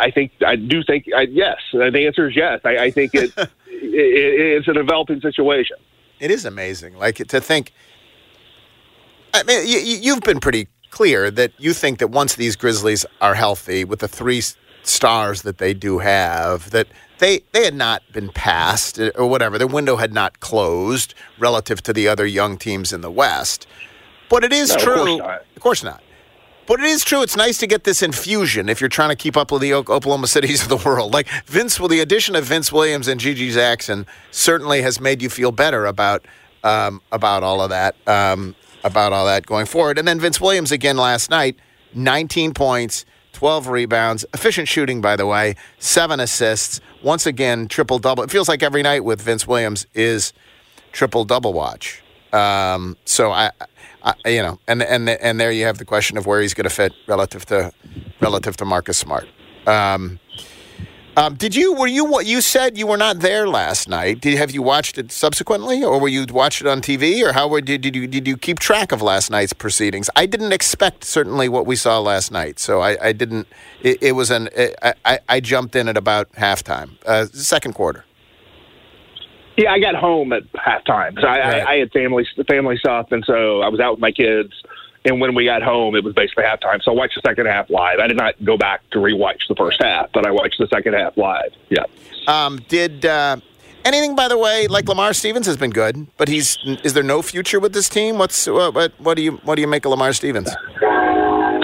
I 0.00 0.10
think 0.12 0.32
I 0.46 0.56
do 0.56 0.82
think 0.82 1.04
I, 1.14 1.22
yes. 1.22 1.58
The 1.70 2.06
answer 2.06 2.26
is 2.30 2.36
yes. 2.36 2.62
I, 2.64 2.78
I 2.78 2.90
think 2.90 3.14
it, 3.14 3.34
it, 3.36 3.50
it's 3.66 4.68
a 4.68 4.72
developing 4.72 5.20
situation. 5.20 5.76
It 6.20 6.30
is 6.30 6.46
amazing, 6.46 6.96
like 6.96 7.16
to 7.16 7.40
think. 7.40 7.74
I 9.34 9.42
mean, 9.42 9.68
you, 9.68 9.78
you've 9.78 10.22
been 10.22 10.40
pretty 10.40 10.68
clear 10.90 11.30
that 11.30 11.52
you 11.58 11.72
think 11.72 11.98
that 11.98 12.08
once 12.08 12.34
these 12.34 12.56
Grizzlies 12.56 13.04
are 13.20 13.34
healthy, 13.34 13.84
with 13.84 14.00
the 14.00 14.08
three 14.08 14.42
stars 14.82 15.42
that 15.42 15.58
they 15.58 15.74
do 15.74 15.98
have, 15.98 16.70
that 16.70 16.88
they 17.18 17.42
they 17.52 17.64
had 17.64 17.74
not 17.74 18.02
been 18.12 18.30
passed 18.30 18.98
or 18.98 19.26
whatever. 19.26 19.58
Their 19.58 19.66
window 19.66 19.96
had 19.96 20.12
not 20.12 20.40
closed 20.40 21.14
relative 21.38 21.82
to 21.82 21.92
the 21.92 22.08
other 22.08 22.26
young 22.26 22.56
teams 22.56 22.92
in 22.92 23.00
the 23.00 23.10
West. 23.10 23.66
But 24.28 24.44
it 24.44 24.52
is 24.52 24.70
no, 24.70 24.76
true. 24.76 25.14
Of 25.14 25.20
course, 25.20 25.42
of 25.56 25.62
course 25.62 25.84
not. 25.84 26.02
But 26.66 26.80
it 26.80 26.86
is 26.86 27.02
true. 27.02 27.22
It's 27.22 27.34
nice 27.34 27.56
to 27.58 27.66
get 27.66 27.84
this 27.84 28.02
infusion 28.02 28.68
if 28.68 28.78
you're 28.78 28.90
trying 28.90 29.08
to 29.08 29.16
keep 29.16 29.38
up 29.38 29.50
with 29.50 29.62
the 29.62 29.72
Oklahoma 29.72 30.26
cities 30.26 30.62
of 30.68 30.68
the 30.68 30.76
world. 30.76 31.14
Like 31.14 31.26
Vince, 31.46 31.80
well, 31.80 31.88
the 31.88 32.00
addition 32.00 32.36
of 32.36 32.44
Vince 32.44 32.70
Williams 32.70 33.08
and 33.08 33.18
GG 33.18 33.52
Jackson 33.52 34.06
certainly 34.30 34.82
has 34.82 35.00
made 35.00 35.22
you 35.22 35.30
feel 35.30 35.50
better 35.50 35.86
about 35.86 36.26
um, 36.64 37.00
about 37.12 37.42
all 37.42 37.62
of 37.62 37.70
that, 37.70 37.94
um, 38.06 38.54
about 38.84 39.12
all 39.12 39.26
that 39.26 39.46
going 39.46 39.66
forward. 39.66 39.98
And 39.98 40.06
then 40.06 40.20
Vince 40.20 40.40
Williams 40.40 40.72
again 40.72 40.96
last 40.96 41.30
night, 41.30 41.56
19 41.94 42.54
points, 42.54 43.04
12 43.32 43.68
rebounds, 43.68 44.24
efficient 44.34 44.68
shooting, 44.68 45.00
by 45.00 45.16
the 45.16 45.26
way, 45.26 45.54
seven 45.78 46.20
assists. 46.20 46.80
Once 47.02 47.26
again, 47.26 47.68
triple 47.68 47.98
double. 47.98 48.22
It 48.22 48.30
feels 48.30 48.48
like 48.48 48.62
every 48.62 48.82
night 48.82 49.04
with 49.04 49.20
Vince 49.20 49.46
Williams 49.46 49.86
is 49.94 50.32
triple 50.92 51.24
double 51.24 51.52
watch. 51.52 52.02
Um, 52.32 52.96
so 53.04 53.30
I, 53.30 53.50
I, 54.02 54.14
you 54.26 54.42
know, 54.42 54.58
and 54.66 54.82
and 54.82 55.08
and 55.08 55.40
there 55.40 55.50
you 55.50 55.64
have 55.64 55.78
the 55.78 55.84
question 55.84 56.18
of 56.18 56.26
where 56.26 56.40
he's 56.40 56.52
going 56.54 56.64
to 56.68 56.74
fit 56.74 56.92
relative 57.06 57.46
to 57.46 57.72
relative 58.20 58.56
to 58.58 58.64
Marcus 58.64 58.98
Smart. 58.98 59.26
Um, 59.66 60.18
um, 61.18 61.34
did 61.34 61.56
you 61.56 61.74
were 61.74 61.88
you 61.88 62.04
what 62.04 62.26
you 62.26 62.40
said 62.40 62.78
you 62.78 62.86
were 62.86 62.96
not 62.96 63.18
there 63.18 63.48
last 63.48 63.88
night? 63.88 64.20
Did 64.20 64.38
have 64.38 64.52
you 64.52 64.62
watched 64.62 64.98
it 64.98 65.10
subsequently, 65.10 65.82
or 65.82 65.98
were 65.98 66.06
you 66.08 66.24
watched 66.30 66.60
it 66.60 66.68
on 66.68 66.80
TV, 66.80 67.24
or 67.24 67.32
how 67.32 67.48
were, 67.48 67.60
did 67.60 67.80
did 67.80 67.96
you 67.96 68.06
did 68.06 68.28
you 68.28 68.36
keep 68.36 68.60
track 68.60 68.92
of 68.92 69.02
last 69.02 69.28
night's 69.28 69.52
proceedings? 69.52 70.08
I 70.14 70.26
didn't 70.26 70.52
expect 70.52 71.02
certainly 71.02 71.48
what 71.48 71.66
we 71.66 71.74
saw 71.74 71.98
last 71.98 72.30
night, 72.30 72.60
so 72.60 72.80
I, 72.80 73.08
I 73.08 73.12
didn't. 73.12 73.48
It, 73.82 74.00
it 74.00 74.12
was 74.12 74.30
an 74.30 74.48
it, 74.54 74.76
I, 75.04 75.18
I 75.28 75.40
jumped 75.40 75.74
in 75.74 75.88
at 75.88 75.96
about 75.96 76.30
halftime, 76.34 76.90
uh, 77.04 77.26
second 77.26 77.74
quarter. 77.74 78.04
Yeah, 79.56 79.72
I 79.72 79.80
got 79.80 79.96
home 79.96 80.32
at 80.32 80.44
halftime. 80.52 81.20
So 81.20 81.26
I, 81.26 81.38
right. 81.40 81.62
I, 81.62 81.72
I 81.72 81.78
had 81.78 81.90
family 81.90 82.28
family 82.48 82.76
stuff, 82.78 83.08
and 83.10 83.24
so 83.26 83.60
I 83.62 83.68
was 83.68 83.80
out 83.80 83.94
with 83.94 84.00
my 84.00 84.12
kids. 84.12 84.52
And 85.08 85.22
when 85.22 85.34
we 85.34 85.46
got 85.46 85.62
home, 85.62 85.96
it 85.96 86.04
was 86.04 86.14
basically 86.14 86.44
halftime. 86.44 86.82
So 86.82 86.92
I 86.92 86.94
watched 86.94 87.14
the 87.14 87.26
second 87.26 87.46
half 87.46 87.70
live. 87.70 87.98
I 87.98 88.06
did 88.06 88.18
not 88.18 88.34
go 88.44 88.58
back 88.58 88.82
to 88.90 88.98
rewatch 88.98 89.38
the 89.48 89.54
first 89.54 89.82
half, 89.82 90.12
but 90.12 90.26
I 90.26 90.30
watched 90.30 90.56
the 90.58 90.68
second 90.68 90.92
half 90.92 91.16
live. 91.16 91.50
Yeah. 91.70 91.84
Um, 92.26 92.58
did 92.68 93.06
uh, 93.06 93.38
anything, 93.86 94.14
by 94.14 94.28
the 94.28 94.36
way, 94.36 94.66
like 94.66 94.86
Lamar 94.86 95.14
Stevens 95.14 95.46
has 95.46 95.56
been 95.56 95.70
good, 95.70 96.06
but 96.18 96.28
he's 96.28 96.58
is 96.84 96.92
there 96.92 97.02
no 97.02 97.22
future 97.22 97.58
with 97.58 97.72
this 97.72 97.88
team? 97.88 98.18
What's 98.18 98.46
what 98.46 98.74
what, 98.74 98.92
what 98.98 99.16
do 99.16 99.22
you 99.22 99.32
what 99.44 99.54
do 99.54 99.62
you 99.62 99.66
make 99.66 99.86
of 99.86 99.92
Lamar 99.92 100.12
Stevens? 100.12 100.54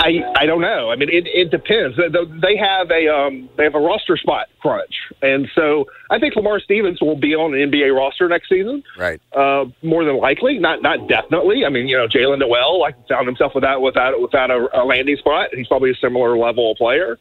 I 0.04 0.20
I 0.36 0.46
don't 0.46 0.60
know. 0.60 0.90
I 0.90 0.96
mean, 0.96 1.08
it, 1.08 1.26
it 1.26 1.50
depends. 1.50 1.96
They 1.96 2.56
have 2.56 2.90
a 2.90 3.08
um, 3.08 3.48
they 3.56 3.64
have 3.64 3.74
a 3.74 3.80
roster 3.80 4.18
spot 4.18 4.48
crunch, 4.60 4.94
and 5.22 5.48
so 5.54 5.86
I 6.10 6.18
think 6.18 6.36
Lamar 6.36 6.60
Stevens 6.60 7.00
will 7.00 7.16
be 7.16 7.34
on 7.34 7.54
an 7.54 7.70
NBA 7.70 7.96
roster 7.96 8.28
next 8.28 8.50
season. 8.50 8.82
Right. 8.98 9.20
Uh, 9.32 9.64
more 9.82 10.04
than 10.04 10.18
likely, 10.18 10.58
not 10.58 10.82
not 10.82 11.08
definitely. 11.08 11.64
I 11.64 11.70
mean, 11.70 11.88
you 11.88 11.96
know, 11.96 12.06
Jaylen 12.06 12.38
Nowell 12.38 12.80
like 12.80 12.96
found 13.08 13.26
himself 13.26 13.54
without 13.54 13.80
without 13.80 14.20
without 14.20 14.50
a, 14.50 14.68
a 14.74 14.84
landing 14.84 15.16
spot. 15.16 15.48
He's 15.54 15.68
probably 15.68 15.90
a 15.90 15.96
similar 15.96 16.36
level 16.36 16.72
of 16.72 16.76
player 16.76 17.18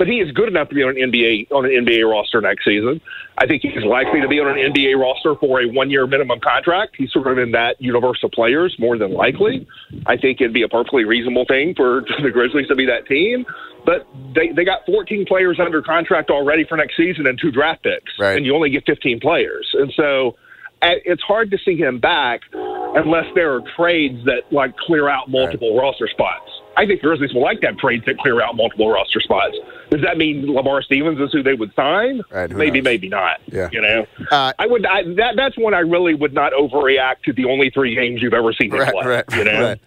but 0.00 0.08
he 0.08 0.14
is 0.14 0.32
good 0.32 0.48
enough 0.48 0.70
to 0.70 0.74
be 0.74 0.82
on 0.82 0.96
an 0.96 1.12
NBA 1.12 1.52
on 1.52 1.66
an 1.66 1.72
NBA 1.72 2.10
roster 2.10 2.40
next 2.40 2.64
season. 2.64 3.02
I 3.36 3.46
think 3.46 3.60
he's 3.60 3.84
likely 3.84 4.22
to 4.22 4.28
be 4.28 4.40
on 4.40 4.48
an 4.48 4.72
NBA 4.72 4.98
roster 4.98 5.34
for 5.34 5.60
a 5.60 5.66
one 5.66 5.90
year 5.90 6.06
minimum 6.06 6.40
contract. 6.40 6.94
He's 6.96 7.12
sort 7.12 7.26
of 7.26 7.36
in 7.36 7.52
that 7.52 7.78
universe 7.82 8.20
of 8.24 8.30
players 8.30 8.74
more 8.78 8.96
than 8.96 9.12
likely. 9.12 9.68
I 10.06 10.16
think 10.16 10.40
it'd 10.40 10.54
be 10.54 10.62
a 10.62 10.68
perfectly 10.68 11.04
reasonable 11.04 11.44
thing 11.44 11.74
for 11.74 12.00
the 12.22 12.30
Grizzlies 12.30 12.68
to 12.68 12.74
be 12.74 12.86
that 12.86 13.08
team. 13.08 13.44
But 13.84 14.08
they 14.34 14.48
they 14.48 14.64
got 14.64 14.86
14 14.86 15.26
players 15.26 15.60
under 15.60 15.82
contract 15.82 16.30
already 16.30 16.64
for 16.64 16.78
next 16.78 16.96
season 16.96 17.26
and 17.26 17.38
two 17.38 17.50
draft 17.50 17.82
picks, 17.82 18.18
right. 18.18 18.38
and 18.38 18.46
you 18.46 18.54
only 18.54 18.70
get 18.70 18.86
15 18.86 19.20
players, 19.20 19.68
and 19.74 19.92
so 19.94 20.36
it's 20.80 21.22
hard 21.22 21.50
to 21.50 21.58
see 21.58 21.76
him 21.76 21.98
back 21.98 22.40
unless 22.54 23.26
there 23.34 23.52
are 23.52 23.60
trades 23.76 24.24
that 24.24 24.50
like 24.50 24.74
clear 24.78 25.10
out 25.10 25.28
multiple 25.28 25.76
right. 25.76 25.82
roster 25.82 26.08
spots. 26.08 26.50
I 26.76 26.86
think 26.86 27.00
the 27.00 27.08
Grizzlies 27.08 27.34
will 27.34 27.42
like 27.42 27.60
that 27.60 27.78
trade 27.78 28.04
to 28.04 28.14
clear 28.14 28.40
out 28.40 28.56
multiple 28.56 28.90
roster 28.90 29.20
spots. 29.20 29.56
Does 29.90 30.02
that 30.02 30.16
mean 30.16 30.46
Lamar 30.46 30.82
Stevens 30.82 31.20
is 31.20 31.32
who 31.32 31.42
they 31.42 31.54
would 31.54 31.74
sign? 31.74 32.22
Right, 32.30 32.50
maybe, 32.50 32.80
knows? 32.80 32.84
maybe 32.84 33.08
not. 33.08 33.40
Yeah. 33.46 33.68
You 33.72 33.82
know, 33.82 34.06
uh, 34.30 34.52
I 34.58 34.66
would. 34.66 34.86
I, 34.86 35.02
that 35.14 35.34
that's 35.36 35.58
when 35.58 35.74
I 35.74 35.80
really 35.80 36.14
would 36.14 36.32
not 36.32 36.52
overreact 36.52 37.22
to 37.24 37.32
the 37.32 37.44
only 37.46 37.70
three 37.70 37.94
games 37.94 38.22
you've 38.22 38.34
ever 38.34 38.52
seen 38.52 38.72
him 38.72 38.80
right, 38.80 38.92
play. 38.92 39.06
Right, 39.06 39.24
you 39.32 39.44
know. 39.44 39.62
Right. 39.62 39.80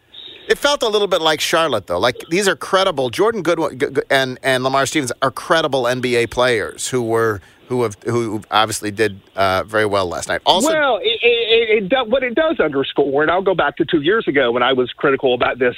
It 0.50 0.58
felt 0.58 0.84
a 0.84 0.90
little 0.90 1.08
bit 1.08 1.22
like 1.22 1.40
Charlotte, 1.40 1.88
though. 1.88 2.00
Like 2.00 2.18
these 2.30 2.48
are 2.50 2.56
credible. 2.56 3.10
Jordan 3.10 3.44
Goodwin 3.44 3.80
and 4.10 4.38
and 4.44 4.64
Lamar 4.64 4.86
Stevens 4.86 5.14
are 5.22 5.32
credible 5.32 5.84
NBA 5.84 6.32
players 6.32 6.90
who 6.90 7.02
were 7.02 7.40
who 7.70 7.84
have 7.84 7.96
who 8.04 8.42
obviously 8.52 8.92
did 8.92 9.22
uh, 9.36 9.64
very 9.64 9.86
well 9.86 10.08
last 10.08 10.28
night. 10.28 10.42
Also, 10.46 10.70
well, 10.70 10.98
it, 11.02 11.20
it, 11.22 11.92
it, 11.92 12.10
what 12.10 12.24
it 12.24 12.36
does 12.36 12.60
underscore, 12.60 13.22
and 13.22 13.32
I'll 13.32 13.42
go 13.42 13.56
back 13.56 13.78
to 13.78 13.86
two 13.86 14.02
years 14.02 14.28
ago 14.28 14.52
when 14.52 14.64
I 14.64 14.74
was 14.74 14.92
critical 14.92 15.34
about 15.34 15.60
this 15.60 15.76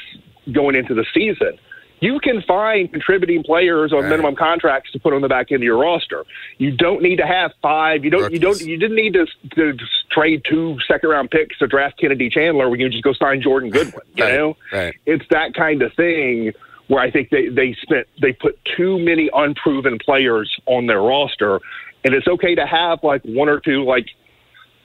going 0.52 0.76
into 0.76 0.94
the 0.94 1.06
season 1.14 1.58
you 2.00 2.20
can 2.20 2.42
find 2.42 2.92
contributing 2.92 3.44
players 3.44 3.94
on 3.94 4.02
right. 4.02 4.10
minimum 4.10 4.36
contracts 4.36 4.92
to 4.92 5.00
put 5.00 5.14
on 5.14 5.22
the 5.22 5.28
back 5.28 5.52
end 5.52 5.62
of 5.62 5.64
your 5.64 5.78
roster. 5.78 6.26
You 6.58 6.72
don't 6.72 7.02
need 7.02 7.18
to 7.18 7.26
have 7.26 7.52
five. 7.62 8.04
You 8.04 8.10
don't. 8.10 8.24
Rookies. 8.24 8.34
You 8.36 8.40
don't. 8.40 8.62
You 8.62 8.78
didn't 8.78 8.96
need 8.96 9.14
to, 9.14 9.26
to 9.56 9.78
trade 10.12 10.44
two 10.50 10.78
second 10.88 11.10
round 11.10 11.32
picks 11.32 11.58
to 11.60 11.68
draft 11.68 12.00
Kennedy 12.00 12.30
Chandler 12.30 12.70
when 12.70 12.80
you 12.80 12.90
just 12.90 13.04
go 13.04 13.14
sign 13.14 13.42
Jordan 13.42 13.70
Goodwin. 13.70 14.02
You 14.16 14.24
right. 14.24 14.34
know, 14.36 14.58
right. 14.72 14.96
it's 15.06 15.26
that 15.30 15.54
kind 15.54 15.82
of 15.82 15.94
thing 15.94 16.52
where 16.88 17.02
I 17.02 17.12
think 17.12 17.30
they 17.30 17.48
they 17.48 17.76
spent 17.82 18.08
they 18.22 18.34
put 18.34 18.60
too 18.78 19.00
many 19.00 19.30
unproven 19.34 19.98
players 19.98 20.54
on 20.66 20.88
their 20.88 21.02
roster, 21.02 21.60
and 22.04 22.14
it's 22.14 22.28
okay 22.28 22.56
to 22.56 22.66
have 22.66 23.04
like 23.04 23.22
one 23.24 23.48
or 23.48 23.60
two 23.60 23.84
like 23.84 24.08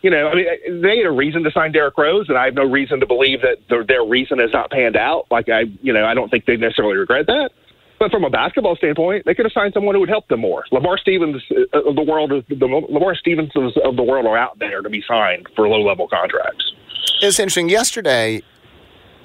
you 0.03 0.11
know, 0.11 0.29
I 0.29 0.35
mean, 0.35 0.81
they 0.81 0.99
had 0.99 1.07
a 1.07 1.11
reason 1.11 1.43
to 1.45 1.51
sign 1.51 1.73
Derrick 1.73 1.97
Rose, 1.99 2.29
and 2.29 2.39
I 2.39 2.47
have 2.47 2.55
no 2.55 2.65
reason 2.65 3.01
to 3.01 3.07
believe 3.07 3.43
that 3.43 3.59
their, 3.69 3.85
their 3.85 4.05
reason 4.05 4.39
has 4.39 4.53
not 4.53 4.71
panned 4.71 4.97
out. 4.97 5.27
Like 5.31 5.49
I, 5.49 5.65
you 5.83 5.93
know, 5.93 6.05
I 6.05 6.15
don't 6.15 6.31
think 6.31 6.47
they 6.47 6.57
necessarily 6.57 6.97
regret 6.97 7.27
that. 7.27 7.51
But 7.99 8.11
from 8.11 8.25
a 8.25 8.31
basketball 8.31 8.77
standpoint, 8.77 9.27
they 9.27 9.35
could 9.35 9.45
have 9.45 9.53
signed 9.53 9.75
someone 9.75 9.95
who 9.95 10.01
would 10.01 10.09
help 10.09 10.27
them 10.29 10.41
more. 10.41 10.65
Lamar 10.73 10.97
Stevens 10.97 11.43
uh, 11.75 11.81
of 11.81 11.97
the 11.97 12.03
world, 12.03 12.31
the 12.31 12.67
Lamar 12.67 13.15
Stevens 13.15 13.51
of 13.85 13.97
the 13.97 14.03
world 14.03 14.25
are 14.25 14.39
out 14.39 14.59
there 14.59 14.81
to 14.81 14.89
be 14.89 15.05
signed 15.07 15.47
for 15.55 15.69
low 15.69 15.83
level 15.83 16.09
contracts. 16.09 16.73
It's 17.21 17.39
interesting. 17.39 17.69
Yesterday, 17.69 18.43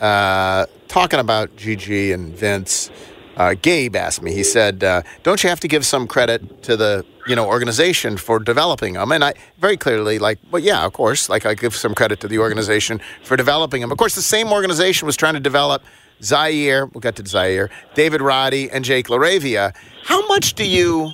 uh, 0.01 0.65
talking 0.89 1.21
about 1.21 1.55
GG 1.55 2.13
and 2.13 2.35
Vince, 2.35 2.91
uh, 3.37 3.55
Gabe 3.61 3.95
asked 3.95 4.21
me. 4.21 4.33
He 4.33 4.43
said, 4.43 4.83
uh, 4.83 5.01
"Don't 5.23 5.43
you 5.43 5.49
have 5.49 5.59
to 5.61 5.67
give 5.67 5.85
some 5.85 6.07
credit 6.07 6.63
to 6.63 6.77
the 6.77 7.05
you 7.27 7.35
know 7.35 7.47
organization 7.47 8.17
for 8.17 8.39
developing 8.39 8.93
them?" 8.93 9.11
And 9.11 9.23
I 9.23 9.33
very 9.59 9.77
clearly 9.77 10.19
like, 10.19 10.39
well, 10.51 10.61
yeah, 10.61 10.85
of 10.85 10.93
course. 10.93 11.29
Like 11.29 11.45
I 11.45 11.53
give 11.53 11.75
some 11.75 11.93
credit 11.93 12.19
to 12.21 12.27
the 12.27 12.39
organization 12.39 13.01
for 13.23 13.35
developing 13.35 13.81
them. 13.81 13.91
Of 13.91 13.97
course, 13.97 14.15
the 14.15 14.21
same 14.21 14.51
organization 14.51 15.05
was 15.05 15.15
trying 15.15 15.33
to 15.33 15.39
develop 15.39 15.83
Ziaire. 16.21 16.91
We'll 16.93 17.01
get 17.01 17.15
to 17.17 17.23
Ziaire, 17.23 17.69
David 17.93 18.21
Roddy, 18.21 18.69
and 18.69 18.85
Jake 18.85 19.07
LaRavia. 19.07 19.75
How 20.03 20.25
much 20.27 20.53
do 20.53 20.65
you? 20.65 21.11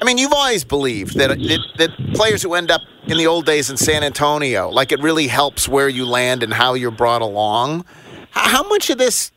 I 0.00 0.04
mean, 0.04 0.18
you've 0.18 0.32
always 0.32 0.64
believed 0.64 1.16
that, 1.16 1.28
that 1.28 1.60
that 1.78 1.90
players 2.14 2.42
who 2.42 2.54
end 2.54 2.70
up 2.70 2.82
in 3.06 3.16
the 3.18 3.26
old 3.26 3.46
days 3.46 3.70
in 3.70 3.76
San 3.76 4.02
Antonio, 4.02 4.70
like 4.70 4.92
it 4.92 5.00
really 5.00 5.26
helps 5.26 5.68
where 5.68 5.88
you 5.88 6.06
land 6.06 6.42
and 6.42 6.52
how 6.52 6.74
you're 6.74 6.90
brought 6.90 7.22
along. 7.22 7.84
How 8.30 8.66
much 8.68 8.90
of 8.90 8.98
this 8.98 9.30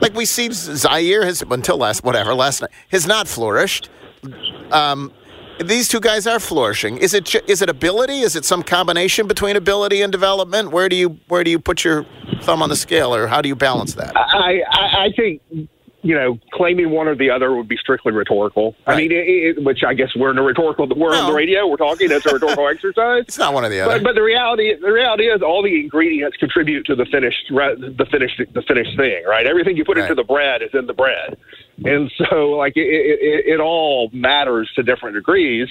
like 0.00 0.14
we 0.14 0.24
see 0.24 0.48
Ziaire 0.48 1.24
has 1.24 1.42
until 1.42 1.76
last 1.78 2.04
whatever 2.04 2.34
last 2.34 2.60
night 2.60 2.70
has 2.90 3.06
not 3.06 3.28
flourished. 3.28 3.88
Um, 4.70 5.12
these 5.64 5.88
two 5.88 6.00
guys 6.00 6.26
are 6.26 6.38
flourishing. 6.38 6.98
Is 6.98 7.14
it 7.14 7.34
is 7.48 7.62
it 7.62 7.70
ability? 7.70 8.20
Is 8.20 8.36
it 8.36 8.44
some 8.44 8.62
combination 8.62 9.26
between 9.26 9.56
ability 9.56 10.02
and 10.02 10.12
development? 10.12 10.70
Where 10.70 10.88
do 10.88 10.96
you 10.96 11.18
where 11.28 11.44
do 11.44 11.50
you 11.50 11.58
put 11.58 11.84
your 11.84 12.04
thumb 12.42 12.62
on 12.62 12.68
the 12.68 12.76
scale, 12.76 13.14
or 13.14 13.26
how 13.26 13.40
do 13.40 13.48
you 13.48 13.56
balance 13.56 13.94
that? 13.94 14.16
I 14.16 14.62
I, 14.70 15.04
I 15.06 15.12
think 15.16 15.40
you 16.02 16.14
know, 16.14 16.38
claiming 16.52 16.90
one 16.90 17.08
or 17.08 17.16
the 17.16 17.30
other 17.30 17.54
would 17.54 17.68
be 17.68 17.76
strictly 17.76 18.12
rhetorical. 18.12 18.76
Right. 18.86 18.94
I 18.94 18.96
mean, 18.96 19.12
it, 19.12 19.58
it, 19.58 19.64
which 19.64 19.82
I 19.84 19.94
guess 19.94 20.14
we're 20.14 20.30
in 20.30 20.38
a 20.38 20.42
rhetorical. 20.42 20.86
We're 20.86 21.12
no. 21.12 21.22
on 21.22 21.30
the 21.30 21.36
radio. 21.36 21.66
We're 21.66 21.76
talking. 21.76 22.10
It's 22.10 22.26
a 22.26 22.34
rhetorical 22.34 22.68
exercise. 22.70 23.24
It's 23.26 23.38
not 23.38 23.54
one 23.54 23.64
or 23.64 23.68
the 23.68 23.80
other. 23.80 23.94
But, 23.94 24.04
but, 24.04 24.14
the 24.14 24.22
reality, 24.22 24.74
the 24.80 24.92
reality 24.92 25.24
is, 25.24 25.42
all 25.42 25.62
the 25.62 25.80
ingredients 25.80 26.36
contribute 26.36 26.86
to 26.86 26.94
the 26.94 27.06
finished, 27.06 27.46
the 27.50 28.06
finished, 28.10 28.40
the 28.52 28.62
finished 28.62 28.96
thing. 28.96 29.24
Right. 29.26 29.46
Everything 29.46 29.76
you 29.76 29.84
put 29.84 29.96
right. 29.96 30.08
into 30.08 30.14
the 30.14 30.26
bread 30.26 30.62
is 30.62 30.70
in 30.74 30.86
the 30.86 30.94
bread, 30.94 31.36
and 31.84 32.12
so 32.16 32.50
like 32.50 32.76
it, 32.76 32.86
it, 32.86 33.54
it 33.54 33.60
all 33.60 34.10
matters 34.12 34.70
to 34.76 34.82
different 34.82 35.14
degrees 35.14 35.68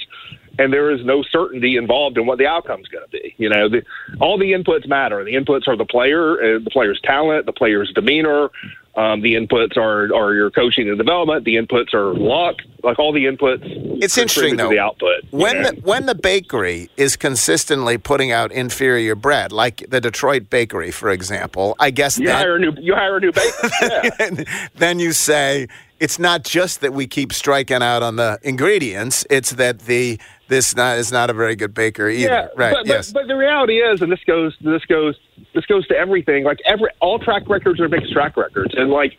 and 0.58 0.72
there 0.72 0.92
is 0.92 1.04
no 1.04 1.24
certainty 1.24 1.76
involved 1.76 2.18
in 2.18 2.26
what 2.26 2.38
the 2.38 2.48
outcome 2.48 2.80
is 2.80 2.88
going 2.88 3.04
to 3.04 3.12
be. 3.12 3.36
You 3.38 3.50
know, 3.50 3.70
the, 3.70 3.84
all 4.22 4.38
the 4.38 4.52
inputs 4.54 4.88
matter. 4.88 5.24
The 5.24 5.34
inputs 5.34 5.68
are 5.68 5.76
the 5.76 5.86
player, 5.86 6.34
uh, 6.34 6.60
the 6.64 6.70
player's 6.72 7.00
talent, 7.04 7.46
the 7.46 7.54
player's 7.54 7.92
demeanor, 7.94 8.50
um, 8.96 9.22
the 9.22 9.36
inputs 9.36 9.76
are, 9.78 10.14
are 10.16 10.34
your 10.34 10.50
coaching 10.50 10.88
and 10.88 10.98
development. 10.98 11.44
The 11.44 11.56
inputs 11.56 11.94
are 11.94 12.14
luck. 12.14 12.58
Like 12.82 12.98
all 12.98 13.12
the 13.12 13.26
inputs. 13.26 13.62
It's 14.02 14.18
interesting 14.18 14.58
though. 14.58 14.70
The 14.70 14.80
output. 14.80 15.24
When 15.32 15.64
the, 15.64 15.72
when 15.84 16.06
the 16.06 16.16
bakery 16.16 16.90
is 16.96 17.16
consistently 17.16 17.98
putting 17.98 18.32
out 18.32 18.52
inferior 18.52 19.16
bread, 19.16 19.52
like 19.52 19.86
the 19.90 20.00
Detroit 20.00 20.50
bakery, 20.50 20.92
for 20.92 21.10
example, 21.10 21.76
I 21.80 21.90
guess 21.90 22.18
you 22.18 22.28
then, 22.28 22.36
hire 22.36 22.56
a 22.56 22.60
new 22.60 22.74
you 22.80 22.96
hire 22.96 23.18
a 23.18 23.20
new 23.20 23.32
baker. 23.32 23.70
Yeah. 23.82 24.44
then 24.76 25.00
you 25.00 25.12
say 25.12 25.68
it's 26.00 26.20
not 26.20 26.44
just 26.44 26.82
that 26.82 26.94
we 26.94 27.08
keep 27.08 27.32
striking 27.32 27.82
out 27.82 28.04
on 28.04 28.18
the 28.18 28.40
ingredients; 28.44 29.26
it's 29.30 29.52
that 29.52 29.80
the 29.80 30.20
this 30.48 30.76
not, 30.76 30.98
is 30.98 31.12
not 31.12 31.30
a 31.30 31.34
very 31.34 31.56
good 31.56 31.74
baker 31.74 32.10
either. 32.10 32.28
Yeah, 32.30 32.48
right? 32.56 32.74
But, 32.74 32.86
yes. 32.86 33.12
But, 33.12 33.22
but 33.22 33.28
the 33.28 33.36
reality 33.36 33.78
is, 33.78 34.02
and 34.02 34.12
this 34.12 34.24
goes 34.26 34.56
this 34.62 34.84
goes 34.86 35.16
this 35.54 35.66
goes 35.66 35.88
to 35.88 35.96
everything. 35.96 36.44
Like 36.44 36.60
every 36.66 36.90
all 37.00 37.20
track 37.20 37.48
records 37.48 37.80
are 37.80 37.88
mixed 37.88 38.12
track 38.12 38.36
records, 38.36 38.74
and 38.76 38.90
like 38.90 39.18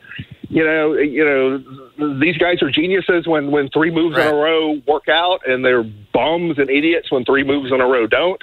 you 0.48 0.64
know 0.64 0.94
you 0.94 1.24
know 1.24 2.18
these 2.20 2.36
guys 2.36 2.62
are 2.62 2.70
geniuses 2.70 3.26
when 3.26 3.50
when 3.50 3.70
three 3.70 3.90
moves 3.90 4.16
right. 4.16 4.26
in 4.26 4.34
a 4.34 4.36
row 4.36 4.80
work 4.86 5.08
out, 5.08 5.40
and 5.48 5.64
they're 5.64 5.82
bums 5.82 6.58
and 6.58 6.68
idiots 6.68 7.10
when 7.10 7.24
three 7.24 7.42
moves 7.42 7.72
in 7.72 7.80
a 7.80 7.86
row 7.86 8.06
don't. 8.06 8.42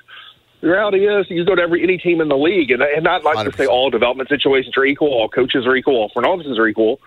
The 0.62 0.70
reality 0.70 1.06
is, 1.06 1.30
you 1.30 1.44
go 1.44 1.56
to 1.56 1.62
every 1.62 1.84
any 1.84 1.98
team 1.98 2.22
in 2.22 2.30
the 2.30 2.38
league, 2.38 2.72
and, 2.72 2.82
and 2.82 3.04
not 3.04 3.26
like 3.26 3.36
100%. 3.36 3.52
to 3.52 3.58
say 3.58 3.66
all 3.66 3.90
development 3.90 4.30
situations 4.30 4.78
are 4.78 4.86
equal, 4.86 5.10
all 5.10 5.28
coaches 5.28 5.66
are 5.68 5.76
equal, 5.76 5.96
all 5.96 6.10
front 6.10 6.26
offices 6.26 6.58
are 6.58 6.68
equal 6.68 7.00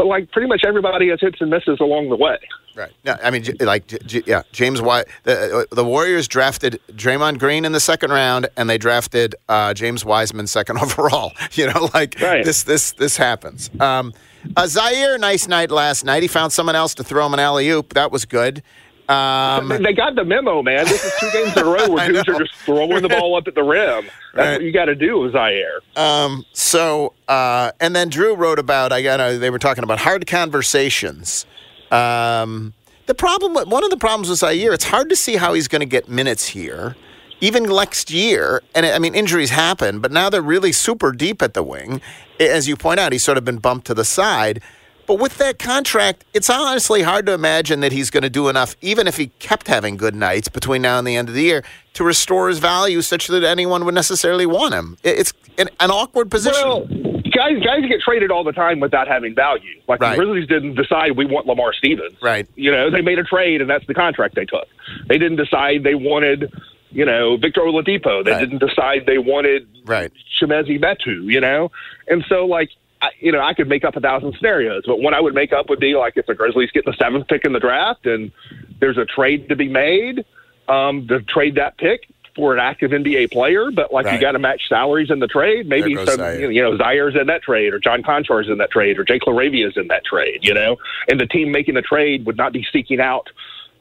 but 0.00 0.06
like 0.06 0.30
pretty 0.30 0.48
much 0.48 0.62
everybody 0.66 1.10
has 1.10 1.20
hits 1.20 1.42
and 1.42 1.50
misses 1.50 1.78
along 1.78 2.08
the 2.08 2.16
way. 2.16 2.38
Right. 2.74 2.90
Yeah. 3.04 3.18
I 3.22 3.30
mean, 3.30 3.44
like, 3.60 3.84
yeah, 4.26 4.44
James 4.50 4.80
White. 4.80 5.04
The, 5.24 5.58
uh, 5.58 5.74
the 5.74 5.84
Warriors 5.84 6.26
drafted 6.26 6.80
Draymond 6.92 7.38
Green 7.38 7.66
in 7.66 7.72
the 7.72 7.80
second 7.80 8.10
round, 8.10 8.48
and 8.56 8.70
they 8.70 8.78
drafted 8.78 9.34
uh, 9.50 9.74
James 9.74 10.02
Wiseman 10.02 10.46
second 10.46 10.78
overall. 10.82 11.32
You 11.52 11.66
know, 11.66 11.90
like 11.92 12.18
right. 12.18 12.42
this, 12.46 12.62
this, 12.62 12.92
this 12.92 13.18
happens. 13.18 13.68
Um, 13.78 14.14
uh, 14.56 14.62
Ziaire, 14.62 15.20
nice 15.20 15.46
night 15.46 15.70
last 15.70 16.02
night. 16.02 16.22
He 16.22 16.28
found 16.28 16.54
someone 16.54 16.76
else 16.76 16.94
to 16.94 17.04
throw 17.04 17.26
him 17.26 17.34
an 17.34 17.40
alley 17.40 17.68
oop. 17.68 17.92
That 17.92 18.10
was 18.10 18.24
good. 18.24 18.62
Um, 19.10 19.68
they 19.82 19.92
got 19.92 20.14
the 20.14 20.24
memo, 20.24 20.62
man. 20.62 20.84
This 20.84 21.04
is 21.04 21.12
two 21.18 21.30
games 21.32 21.56
in 21.56 21.64
a 21.64 21.66
row 21.66 21.90
where 21.90 22.06
dudes 22.06 22.28
are 22.28 22.38
just 22.38 22.54
throwing 22.54 23.02
the 23.02 23.08
ball 23.08 23.36
up 23.36 23.48
at 23.48 23.56
the 23.56 23.62
rim. 23.62 24.04
That's 24.34 24.46
right. 24.46 24.52
what 24.52 24.62
you 24.62 24.72
got 24.72 24.84
to 24.84 24.94
do 24.94 25.18
with 25.18 25.32
Ziaire. 25.32 25.80
Um, 25.96 26.44
so, 26.52 27.14
uh, 27.26 27.72
and 27.80 27.96
then 27.96 28.08
Drew 28.08 28.36
wrote 28.36 28.60
about. 28.60 28.92
I 28.92 29.02
got. 29.02 29.16
They 29.40 29.50
were 29.50 29.58
talking 29.58 29.82
about 29.82 29.98
hard 29.98 30.28
conversations. 30.28 31.44
Um, 31.90 32.72
the 33.06 33.14
problem, 33.14 33.68
one 33.68 33.82
of 33.82 33.90
the 33.90 33.96
problems 33.96 34.30
with 34.30 34.38
Ziaire, 34.38 34.72
it's 34.72 34.84
hard 34.84 35.08
to 35.08 35.16
see 35.16 35.34
how 35.34 35.54
he's 35.54 35.66
going 35.66 35.80
to 35.80 35.86
get 35.86 36.08
minutes 36.08 36.46
here, 36.46 36.94
even 37.40 37.64
next 37.64 38.12
year. 38.12 38.62
And 38.76 38.86
I 38.86 39.00
mean, 39.00 39.16
injuries 39.16 39.50
happen, 39.50 39.98
but 39.98 40.12
now 40.12 40.30
they're 40.30 40.40
really 40.40 40.70
super 40.70 41.10
deep 41.10 41.42
at 41.42 41.54
the 41.54 41.64
wing. 41.64 42.00
As 42.38 42.68
you 42.68 42.76
point 42.76 43.00
out, 43.00 43.10
he's 43.10 43.24
sort 43.24 43.36
of 43.36 43.44
been 43.44 43.58
bumped 43.58 43.88
to 43.88 43.94
the 43.94 44.04
side. 44.04 44.62
But 45.06 45.14
with 45.18 45.38
that 45.38 45.58
contract, 45.58 46.24
it's 46.34 46.48
honestly 46.48 47.02
hard 47.02 47.26
to 47.26 47.32
imagine 47.32 47.80
that 47.80 47.92
he's 47.92 48.10
going 48.10 48.22
to 48.22 48.30
do 48.30 48.48
enough, 48.48 48.76
even 48.80 49.06
if 49.08 49.16
he 49.16 49.28
kept 49.38 49.66
having 49.66 49.96
good 49.96 50.14
nights 50.14 50.48
between 50.48 50.82
now 50.82 50.98
and 50.98 51.06
the 51.06 51.16
end 51.16 51.28
of 51.28 51.34
the 51.34 51.42
year, 51.42 51.64
to 51.94 52.04
restore 52.04 52.48
his 52.48 52.58
value 52.58 53.02
such 53.02 53.26
that 53.28 53.42
anyone 53.44 53.84
would 53.84 53.94
necessarily 53.94 54.46
want 54.46 54.74
him. 54.74 54.96
It's 55.02 55.32
an, 55.58 55.68
an 55.80 55.90
awkward 55.90 56.30
position. 56.30 56.62
Well, 56.62 56.86
guys 56.86 57.62
guys 57.64 57.82
get 57.88 58.00
traded 58.00 58.30
all 58.30 58.44
the 58.44 58.52
time 58.52 58.80
without 58.80 59.08
having 59.08 59.34
value. 59.34 59.80
Like 59.88 60.00
Right. 60.00 60.10
the 60.16 60.24
Grizzlies 60.24 60.48
didn't 60.48 60.74
decide 60.76 61.16
we 61.16 61.26
want 61.26 61.46
Lamar 61.46 61.72
Stevens. 61.72 62.14
Right. 62.22 62.46
You 62.54 62.70
know, 62.70 62.90
they 62.90 63.00
made 63.02 63.18
a 63.18 63.24
trade 63.24 63.60
and 63.60 63.68
that's 63.68 63.86
the 63.86 63.94
contract 63.94 64.34
they 64.36 64.44
took. 64.44 64.66
They 65.08 65.18
didn't 65.18 65.36
decide 65.36 65.82
they 65.82 65.94
wanted, 65.96 66.52
you 66.90 67.04
know, 67.04 67.36
Victor 67.36 67.60
Oladipo. 67.62 68.24
They 68.24 68.32
Right. 68.32 68.40
didn't 68.40 68.58
decide 68.58 69.06
they 69.06 69.18
wanted 69.18 69.66
Right. 69.84 70.12
Chimezie 70.40 70.80
Metu, 70.80 71.24
you 71.30 71.40
know? 71.40 71.70
And 72.08 72.24
so, 72.28 72.46
like, 72.46 72.70
I, 73.02 73.08
you 73.18 73.32
know, 73.32 73.40
I 73.40 73.54
could 73.54 73.68
make 73.68 73.84
up 73.84 73.96
a 73.96 74.00
thousand 74.00 74.34
scenarios, 74.36 74.84
but 74.86 75.00
one 75.00 75.14
I 75.14 75.20
would 75.20 75.34
make 75.34 75.52
up 75.52 75.68
would 75.70 75.80
be 75.80 75.94
like 75.94 76.16
if 76.16 76.26
the 76.26 76.34
Grizzlies 76.34 76.70
get 76.70 76.84
the 76.84 76.94
seventh 76.98 77.28
pick 77.28 77.44
in 77.44 77.52
the 77.52 77.60
draft 77.60 78.06
and 78.06 78.30
there's 78.78 78.98
a 78.98 79.04
trade 79.04 79.48
to 79.48 79.56
be 79.56 79.68
made, 79.68 80.24
um, 80.68 81.06
to 81.08 81.20
trade 81.22 81.54
that 81.54 81.78
pick 81.78 82.06
for 82.36 82.52
an 82.54 82.60
active 82.60 82.90
NBA 82.90 83.32
player, 83.32 83.70
but 83.70 83.92
like 83.92 84.06
you 84.12 84.20
got 84.20 84.32
to 84.32 84.38
match 84.38 84.62
salaries 84.68 85.10
in 85.10 85.18
the 85.18 85.26
trade. 85.26 85.66
Maybe 85.66 85.94
some, 85.94 86.06
Ziaire. 86.06 86.54
you 86.54 86.62
know, 86.62 86.76
Ziaire's 86.76 87.16
in 87.20 87.26
that 87.26 87.42
trade, 87.42 87.74
or 87.74 87.78
John 87.78 88.02
Konchar's 88.02 88.48
in 88.48 88.58
that 88.58 88.70
trade, 88.70 88.98
or 88.98 89.04
Jake 89.04 89.22
LaRavia's 89.22 89.76
in 89.76 89.88
that 89.88 90.04
trade, 90.04 90.40
you 90.42 90.54
know? 90.54 90.76
And 91.08 91.20
the 91.20 91.26
team 91.26 91.50
making 91.50 91.74
the 91.74 91.82
trade 91.82 92.26
would 92.26 92.36
not 92.36 92.52
be 92.52 92.64
seeking 92.72 93.00
out 93.00 93.28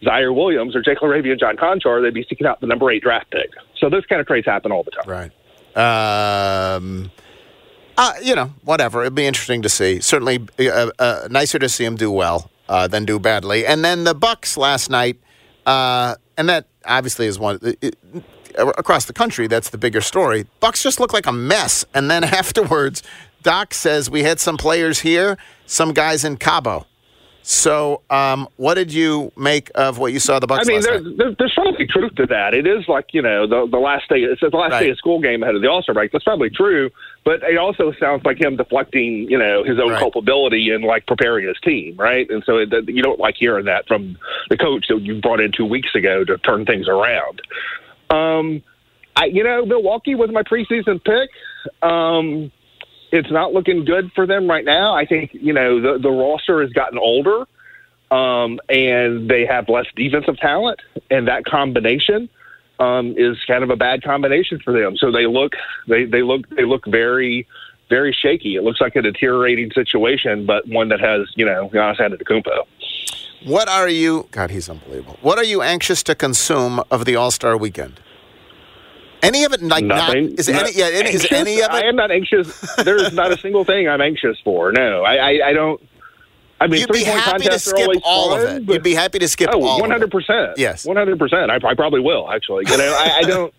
Ziaire 0.01 0.35
Williams 0.35 0.75
or 0.75 0.81
Jake 0.81 0.99
LaRavia 0.99 1.31
and 1.31 1.39
John 1.39 1.57
Konchar. 1.57 2.01
They'd 2.01 2.13
be 2.13 2.25
seeking 2.27 2.47
out 2.47 2.59
the 2.61 2.67
number 2.67 2.89
eight 2.89 3.03
draft 3.03 3.31
pick. 3.31 3.51
So 3.77 3.89
those 3.89 4.05
kind 4.05 4.19
of 4.19 4.27
trades 4.27 4.47
happen 4.47 4.71
all 4.71 4.83
the 4.83 4.91
time. 4.91 5.31
Right. 5.75 6.75
Um, 6.75 7.11
uh, 7.99 8.13
you 8.23 8.33
know, 8.33 8.53
whatever. 8.63 9.01
It'd 9.01 9.13
be 9.13 9.27
interesting 9.27 9.61
to 9.61 9.69
see. 9.69 9.99
Certainly, 9.99 10.47
uh, 10.57 10.89
uh, 10.97 11.27
nicer 11.29 11.59
to 11.59 11.67
see 11.67 11.83
him 11.83 11.97
do 11.97 12.09
well 12.09 12.49
uh, 12.69 12.87
than 12.87 13.03
do 13.03 13.19
badly. 13.19 13.65
And 13.65 13.83
then 13.83 14.05
the 14.05 14.15
Bucks 14.15 14.55
last 14.55 14.89
night, 14.89 15.19
uh, 15.65 16.15
and 16.37 16.47
that 16.47 16.67
obviously 16.85 17.27
is 17.27 17.37
one 17.37 17.59
it, 17.61 17.97
across 18.55 19.03
the 19.03 19.11
country. 19.11 19.47
That's 19.47 19.69
the 19.69 19.77
bigger 19.77 19.99
story. 19.99 20.47
Bucks 20.61 20.81
just 20.81 21.01
look 21.01 21.11
like 21.11 21.25
a 21.25 21.33
mess. 21.33 21.83
And 21.93 22.09
then 22.09 22.23
afterwards, 22.41 23.03
Doc 23.43 23.73
says 23.73 24.09
we 24.09 24.23
had 24.23 24.39
some 24.39 24.55
players 24.55 25.01
here, 25.01 25.37
some 25.65 25.91
guys 25.91 26.23
in 26.23 26.37
Cabo. 26.37 26.85
So, 27.41 28.01
um, 28.09 28.47
what 28.57 28.75
did 28.75 28.93
you 28.93 29.31
make 29.35 29.71
of 29.73 29.97
what 29.97 30.13
you 30.13 30.19
saw 30.19 30.37
the 30.39 30.45
Bucks 30.45 30.67
I 30.67 30.71
mean, 30.71 30.81
there's, 30.81 31.03
night? 31.03 31.35
there's, 31.39 31.53
probably 31.53 31.87
truth 31.87 32.13
to 32.15 32.25
that. 32.27 32.53
It 32.53 32.67
is 32.67 32.87
like 32.87 33.07
you 33.13 33.21
know 33.21 33.47
the 33.47 33.67
the 33.69 33.79
last 33.79 34.07
day. 34.09 34.17
It's 34.21 34.41
the 34.41 34.49
last 34.55 34.71
Right. 34.73 34.81
day 34.85 34.89
of 34.91 34.97
school 34.97 35.19
game 35.19 35.41
ahead 35.41 35.55
of 35.55 35.61
the 35.61 35.67
All 35.67 35.81
Star 35.81 35.93
break. 35.95 36.11
That's 36.11 36.23
probably 36.23 36.49
true, 36.49 36.89
but 37.25 37.41
it 37.43 37.57
also 37.57 37.91
sounds 37.99 38.23
like 38.23 38.39
him 38.39 38.55
deflecting 38.57 39.29
you 39.29 39.37
know 39.37 39.63
his 39.63 39.79
own 39.79 39.91
Right. 39.91 39.99
culpability 39.99 40.69
and 40.71 40.83
like 40.83 41.07
preparing 41.07 41.47
his 41.47 41.57
team, 41.63 41.95
right? 41.97 42.29
And 42.29 42.43
so 42.45 42.57
it, 42.57 42.69
you 42.87 43.01
don't 43.01 43.19
like 43.19 43.35
hearing 43.39 43.65
that 43.65 43.87
from 43.87 44.17
the 44.49 44.57
coach 44.57 44.85
that 44.89 45.01
you 45.01 45.19
brought 45.21 45.39
in 45.39 45.51
two 45.51 45.65
weeks 45.65 45.95
ago 45.95 46.23
to 46.25 46.37
turn 46.39 46.65
things 46.65 46.87
around. 46.87 47.41
Um, 48.09 48.61
I 49.15 49.25
you 49.25 49.43
know 49.43 49.65
Milwaukee 49.65 50.13
was 50.15 50.29
my 50.31 50.43
preseason 50.43 51.03
pick. 51.03 51.29
Um, 51.81 52.51
it's 53.11 53.31
not 53.31 53.53
looking 53.53 53.85
good 53.85 54.11
for 54.13 54.25
them 54.25 54.49
right 54.49 54.65
now. 54.65 54.93
I 54.93 55.05
think 55.05 55.31
you 55.33 55.53
know 55.53 55.81
the 55.81 55.99
the 55.99 56.09
roster 56.09 56.61
has 56.61 56.71
gotten 56.71 56.97
older, 56.97 57.45
um, 58.11 58.59
and 58.69 59.29
they 59.29 59.45
have 59.45 59.69
less 59.69 59.85
defensive 59.95 60.37
talent, 60.37 60.79
and 61.09 61.27
that 61.27 61.45
combination 61.45 62.29
um, 62.79 63.15
is 63.17 63.37
kind 63.47 63.63
of 63.63 63.69
a 63.69 63.75
bad 63.75 64.03
combination 64.03 64.59
for 64.63 64.73
them. 64.73 64.97
So 64.97 65.11
they 65.11 65.25
look 65.25 65.53
they 65.87 66.05
they 66.05 66.21
look 66.21 66.47
they 66.49 66.65
look 66.65 66.85
very 66.85 67.47
very 67.89 68.13
shaky. 68.13 68.55
It 68.55 68.63
looks 68.63 68.79
like 68.79 68.95
a 68.95 69.01
deteriorating 69.01 69.71
situation, 69.71 70.45
but 70.45 70.67
one 70.67 70.89
that 70.89 70.99
has 70.99 71.27
you 71.35 71.45
know 71.45 71.69
Giannis 71.69 71.99
Antetokounmpo. 71.99 72.65
What 73.45 73.69
are 73.69 73.87
you? 73.87 74.27
God, 74.31 74.51
he's 74.51 74.69
unbelievable. 74.69 75.17
What 75.21 75.37
are 75.37 75.45
you 75.45 75.61
anxious 75.61 76.03
to 76.03 76.15
consume 76.15 76.83
of 76.91 77.05
the 77.05 77.15
All 77.15 77.31
Star 77.31 77.57
Weekend? 77.57 77.99
Any 79.21 79.43
of 79.43 79.53
it? 79.53 79.61
Like 79.61 79.83
Nothing. 79.83 80.29
not? 80.31 80.39
Is 80.39 80.47
Not 80.49 80.63
any? 80.67 80.71
Yeah, 80.77 80.85
any, 80.93 81.09
is 81.11 81.27
any 81.31 81.59
of 81.61 81.65
it? 81.65 81.71
I 81.71 81.83
am 81.85 81.95
not 81.95 82.11
anxious. 82.11 82.59
There's 82.77 83.11
not 83.13 83.31
a 83.31 83.37
single 83.37 83.65
thing 83.65 83.87
I'm 83.89 84.01
anxious 84.01 84.37
for. 84.43 84.71
No, 84.71 85.03
I 85.03 85.15
I, 85.15 85.47
I 85.49 85.53
don't. 85.53 85.81
I 86.61 86.67
mean, 86.67 86.81
You'd 86.81 86.91
be 86.91 87.03
happy 87.05 87.45
to 87.45 87.57
skip 87.59 87.89
all 88.03 88.33
of 88.33 88.43
fun, 88.43 88.55
it. 88.57 88.65
but- 88.65 88.73
You'd 88.73 88.83
be 88.83 88.93
happy 88.93 89.19
to 89.19 89.27
skip 89.29 89.49
Oh, 89.53 89.63
all 89.63 89.79
one 89.79 89.89
hundred 89.91 90.05
of 90.05 90.09
it. 90.09 90.11
percent. 90.11 90.57
Yes. 90.57 90.85
one 90.85 90.97
hundred 90.97 91.17
percent. 91.19 91.49
I 91.51 91.55
I 91.55 91.73
probably 91.73 92.01
will 92.01 92.29
actually. 92.31 92.65
You 92.69 92.77
know, 92.77 92.95
I, 92.97 93.19
I 93.19 93.21
don't. 93.23 93.53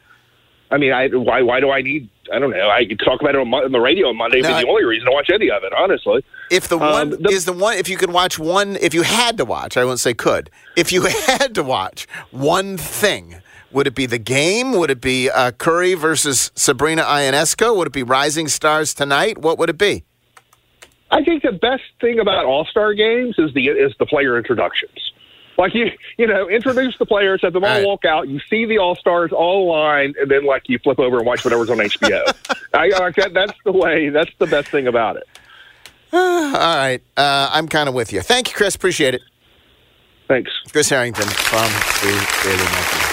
I 0.70 0.76
mean, 0.78 0.92
I 0.92 1.08
why 1.08 1.42
why 1.42 1.60
do 1.60 1.70
I 1.70 1.82
need? 1.82 2.08
I 2.32 2.38
don't 2.38 2.50
know. 2.52 2.70
I 2.70 2.84
could 2.86 3.00
talk 3.00 3.20
about 3.20 3.34
it 3.34 3.38
on, 3.40 3.52
on 3.52 3.72
the 3.72 3.80
radio 3.80 4.08
on 4.08 4.16
Monday. 4.16 4.40
No, 4.40 4.50
but 4.50 4.60
the 4.60 4.68
only 4.68 4.84
reason 4.84 5.06
to 5.06 5.12
watch 5.12 5.28
any 5.34 5.50
of 5.50 5.64
it, 5.64 5.72
honestly. 5.72 6.24
If 6.50 6.68
the 6.68 6.76
Um, 6.78 6.92
one 6.92 7.10
the- 7.10 7.28
is 7.30 7.44
the 7.44 7.52
one, 7.52 7.76
if 7.76 7.88
you 7.88 7.96
could 7.96 8.12
watch 8.12 8.38
one, 8.38 8.76
if 8.76 8.94
you 8.94 9.02
had 9.02 9.36
to 9.38 9.44
watch, 9.44 9.76
I 9.76 9.84
won't 9.84 9.98
say 9.98 10.14
could. 10.14 10.48
If 10.76 10.92
you 10.92 11.02
had 11.26 11.54
to 11.56 11.62
watch 11.64 12.06
one 12.30 12.76
thing, 12.76 13.40
would 13.72 13.86
it 13.86 13.94
be 13.94 14.06
the 14.06 14.18
game? 14.18 14.72
Would 14.72 14.90
it 14.90 15.00
be 15.00 15.30
uh, 15.30 15.52
Curry 15.52 15.94
versus 15.94 16.50
Sabrina 16.54 17.02
Ionescu? 17.02 17.76
Would 17.76 17.86
it 17.88 17.92
be 17.92 18.02
Rising 18.02 18.48
Stars 18.48 18.94
tonight? 18.94 19.38
What 19.38 19.58
would 19.58 19.70
it 19.70 19.78
be? 19.78 20.04
I 21.10 21.24
think 21.24 21.42
the 21.42 21.52
best 21.52 21.82
thing 22.00 22.20
about 22.20 22.44
All 22.44 22.64
Star 22.64 22.94
games 22.94 23.34
is 23.38 23.52
the 23.54 23.68
is 23.68 23.92
the 23.98 24.06
player 24.06 24.36
introductions. 24.38 25.12
Like 25.58 25.74
you, 25.74 25.90
you 26.16 26.26
know, 26.26 26.48
introduce 26.48 26.96
the 26.98 27.04
players, 27.04 27.40
have 27.42 27.52
them 27.52 27.64
all 27.64 27.70
Right. 27.70 27.84
walk 27.84 28.04
out. 28.04 28.28
You 28.28 28.40
see 28.48 28.64
the 28.64 28.78
All 28.78 28.94
Stars 28.96 29.30
all 29.32 29.68
aligned, 29.70 30.16
and 30.16 30.30
then 30.30 30.44
like 30.46 30.62
you 30.68 30.78
flip 30.78 30.98
over 30.98 31.18
and 31.18 31.26
watch 31.26 31.44
whatever's 31.44 31.68
on 31.68 31.78
HBO. 31.78 32.22
I 32.74 32.88
like 32.98 33.16
that. 33.16 33.34
That's 33.34 33.52
the 33.64 33.72
way. 33.72 34.08
That's 34.08 34.30
the 34.38 34.46
best 34.46 34.68
thing 34.68 34.86
about 34.86 35.16
it. 35.16 35.24
All 36.12 36.20
right, 36.52 37.00
uh, 37.16 37.50
I'm 37.52 37.68
kind 37.68 37.88
of 37.88 37.94
with 37.94 38.12
you. 38.12 38.20
Thank 38.20 38.48
you, 38.48 38.54
Chris. 38.54 38.74
Appreciate 38.74 39.14
it. 39.14 39.20
Thanks. 40.28 40.50
Chris 40.72 40.88
Herrington 40.88 41.26
from 41.26 41.66
the 42.02 42.26
Daily 42.42 42.56
Memphian. 42.56 43.09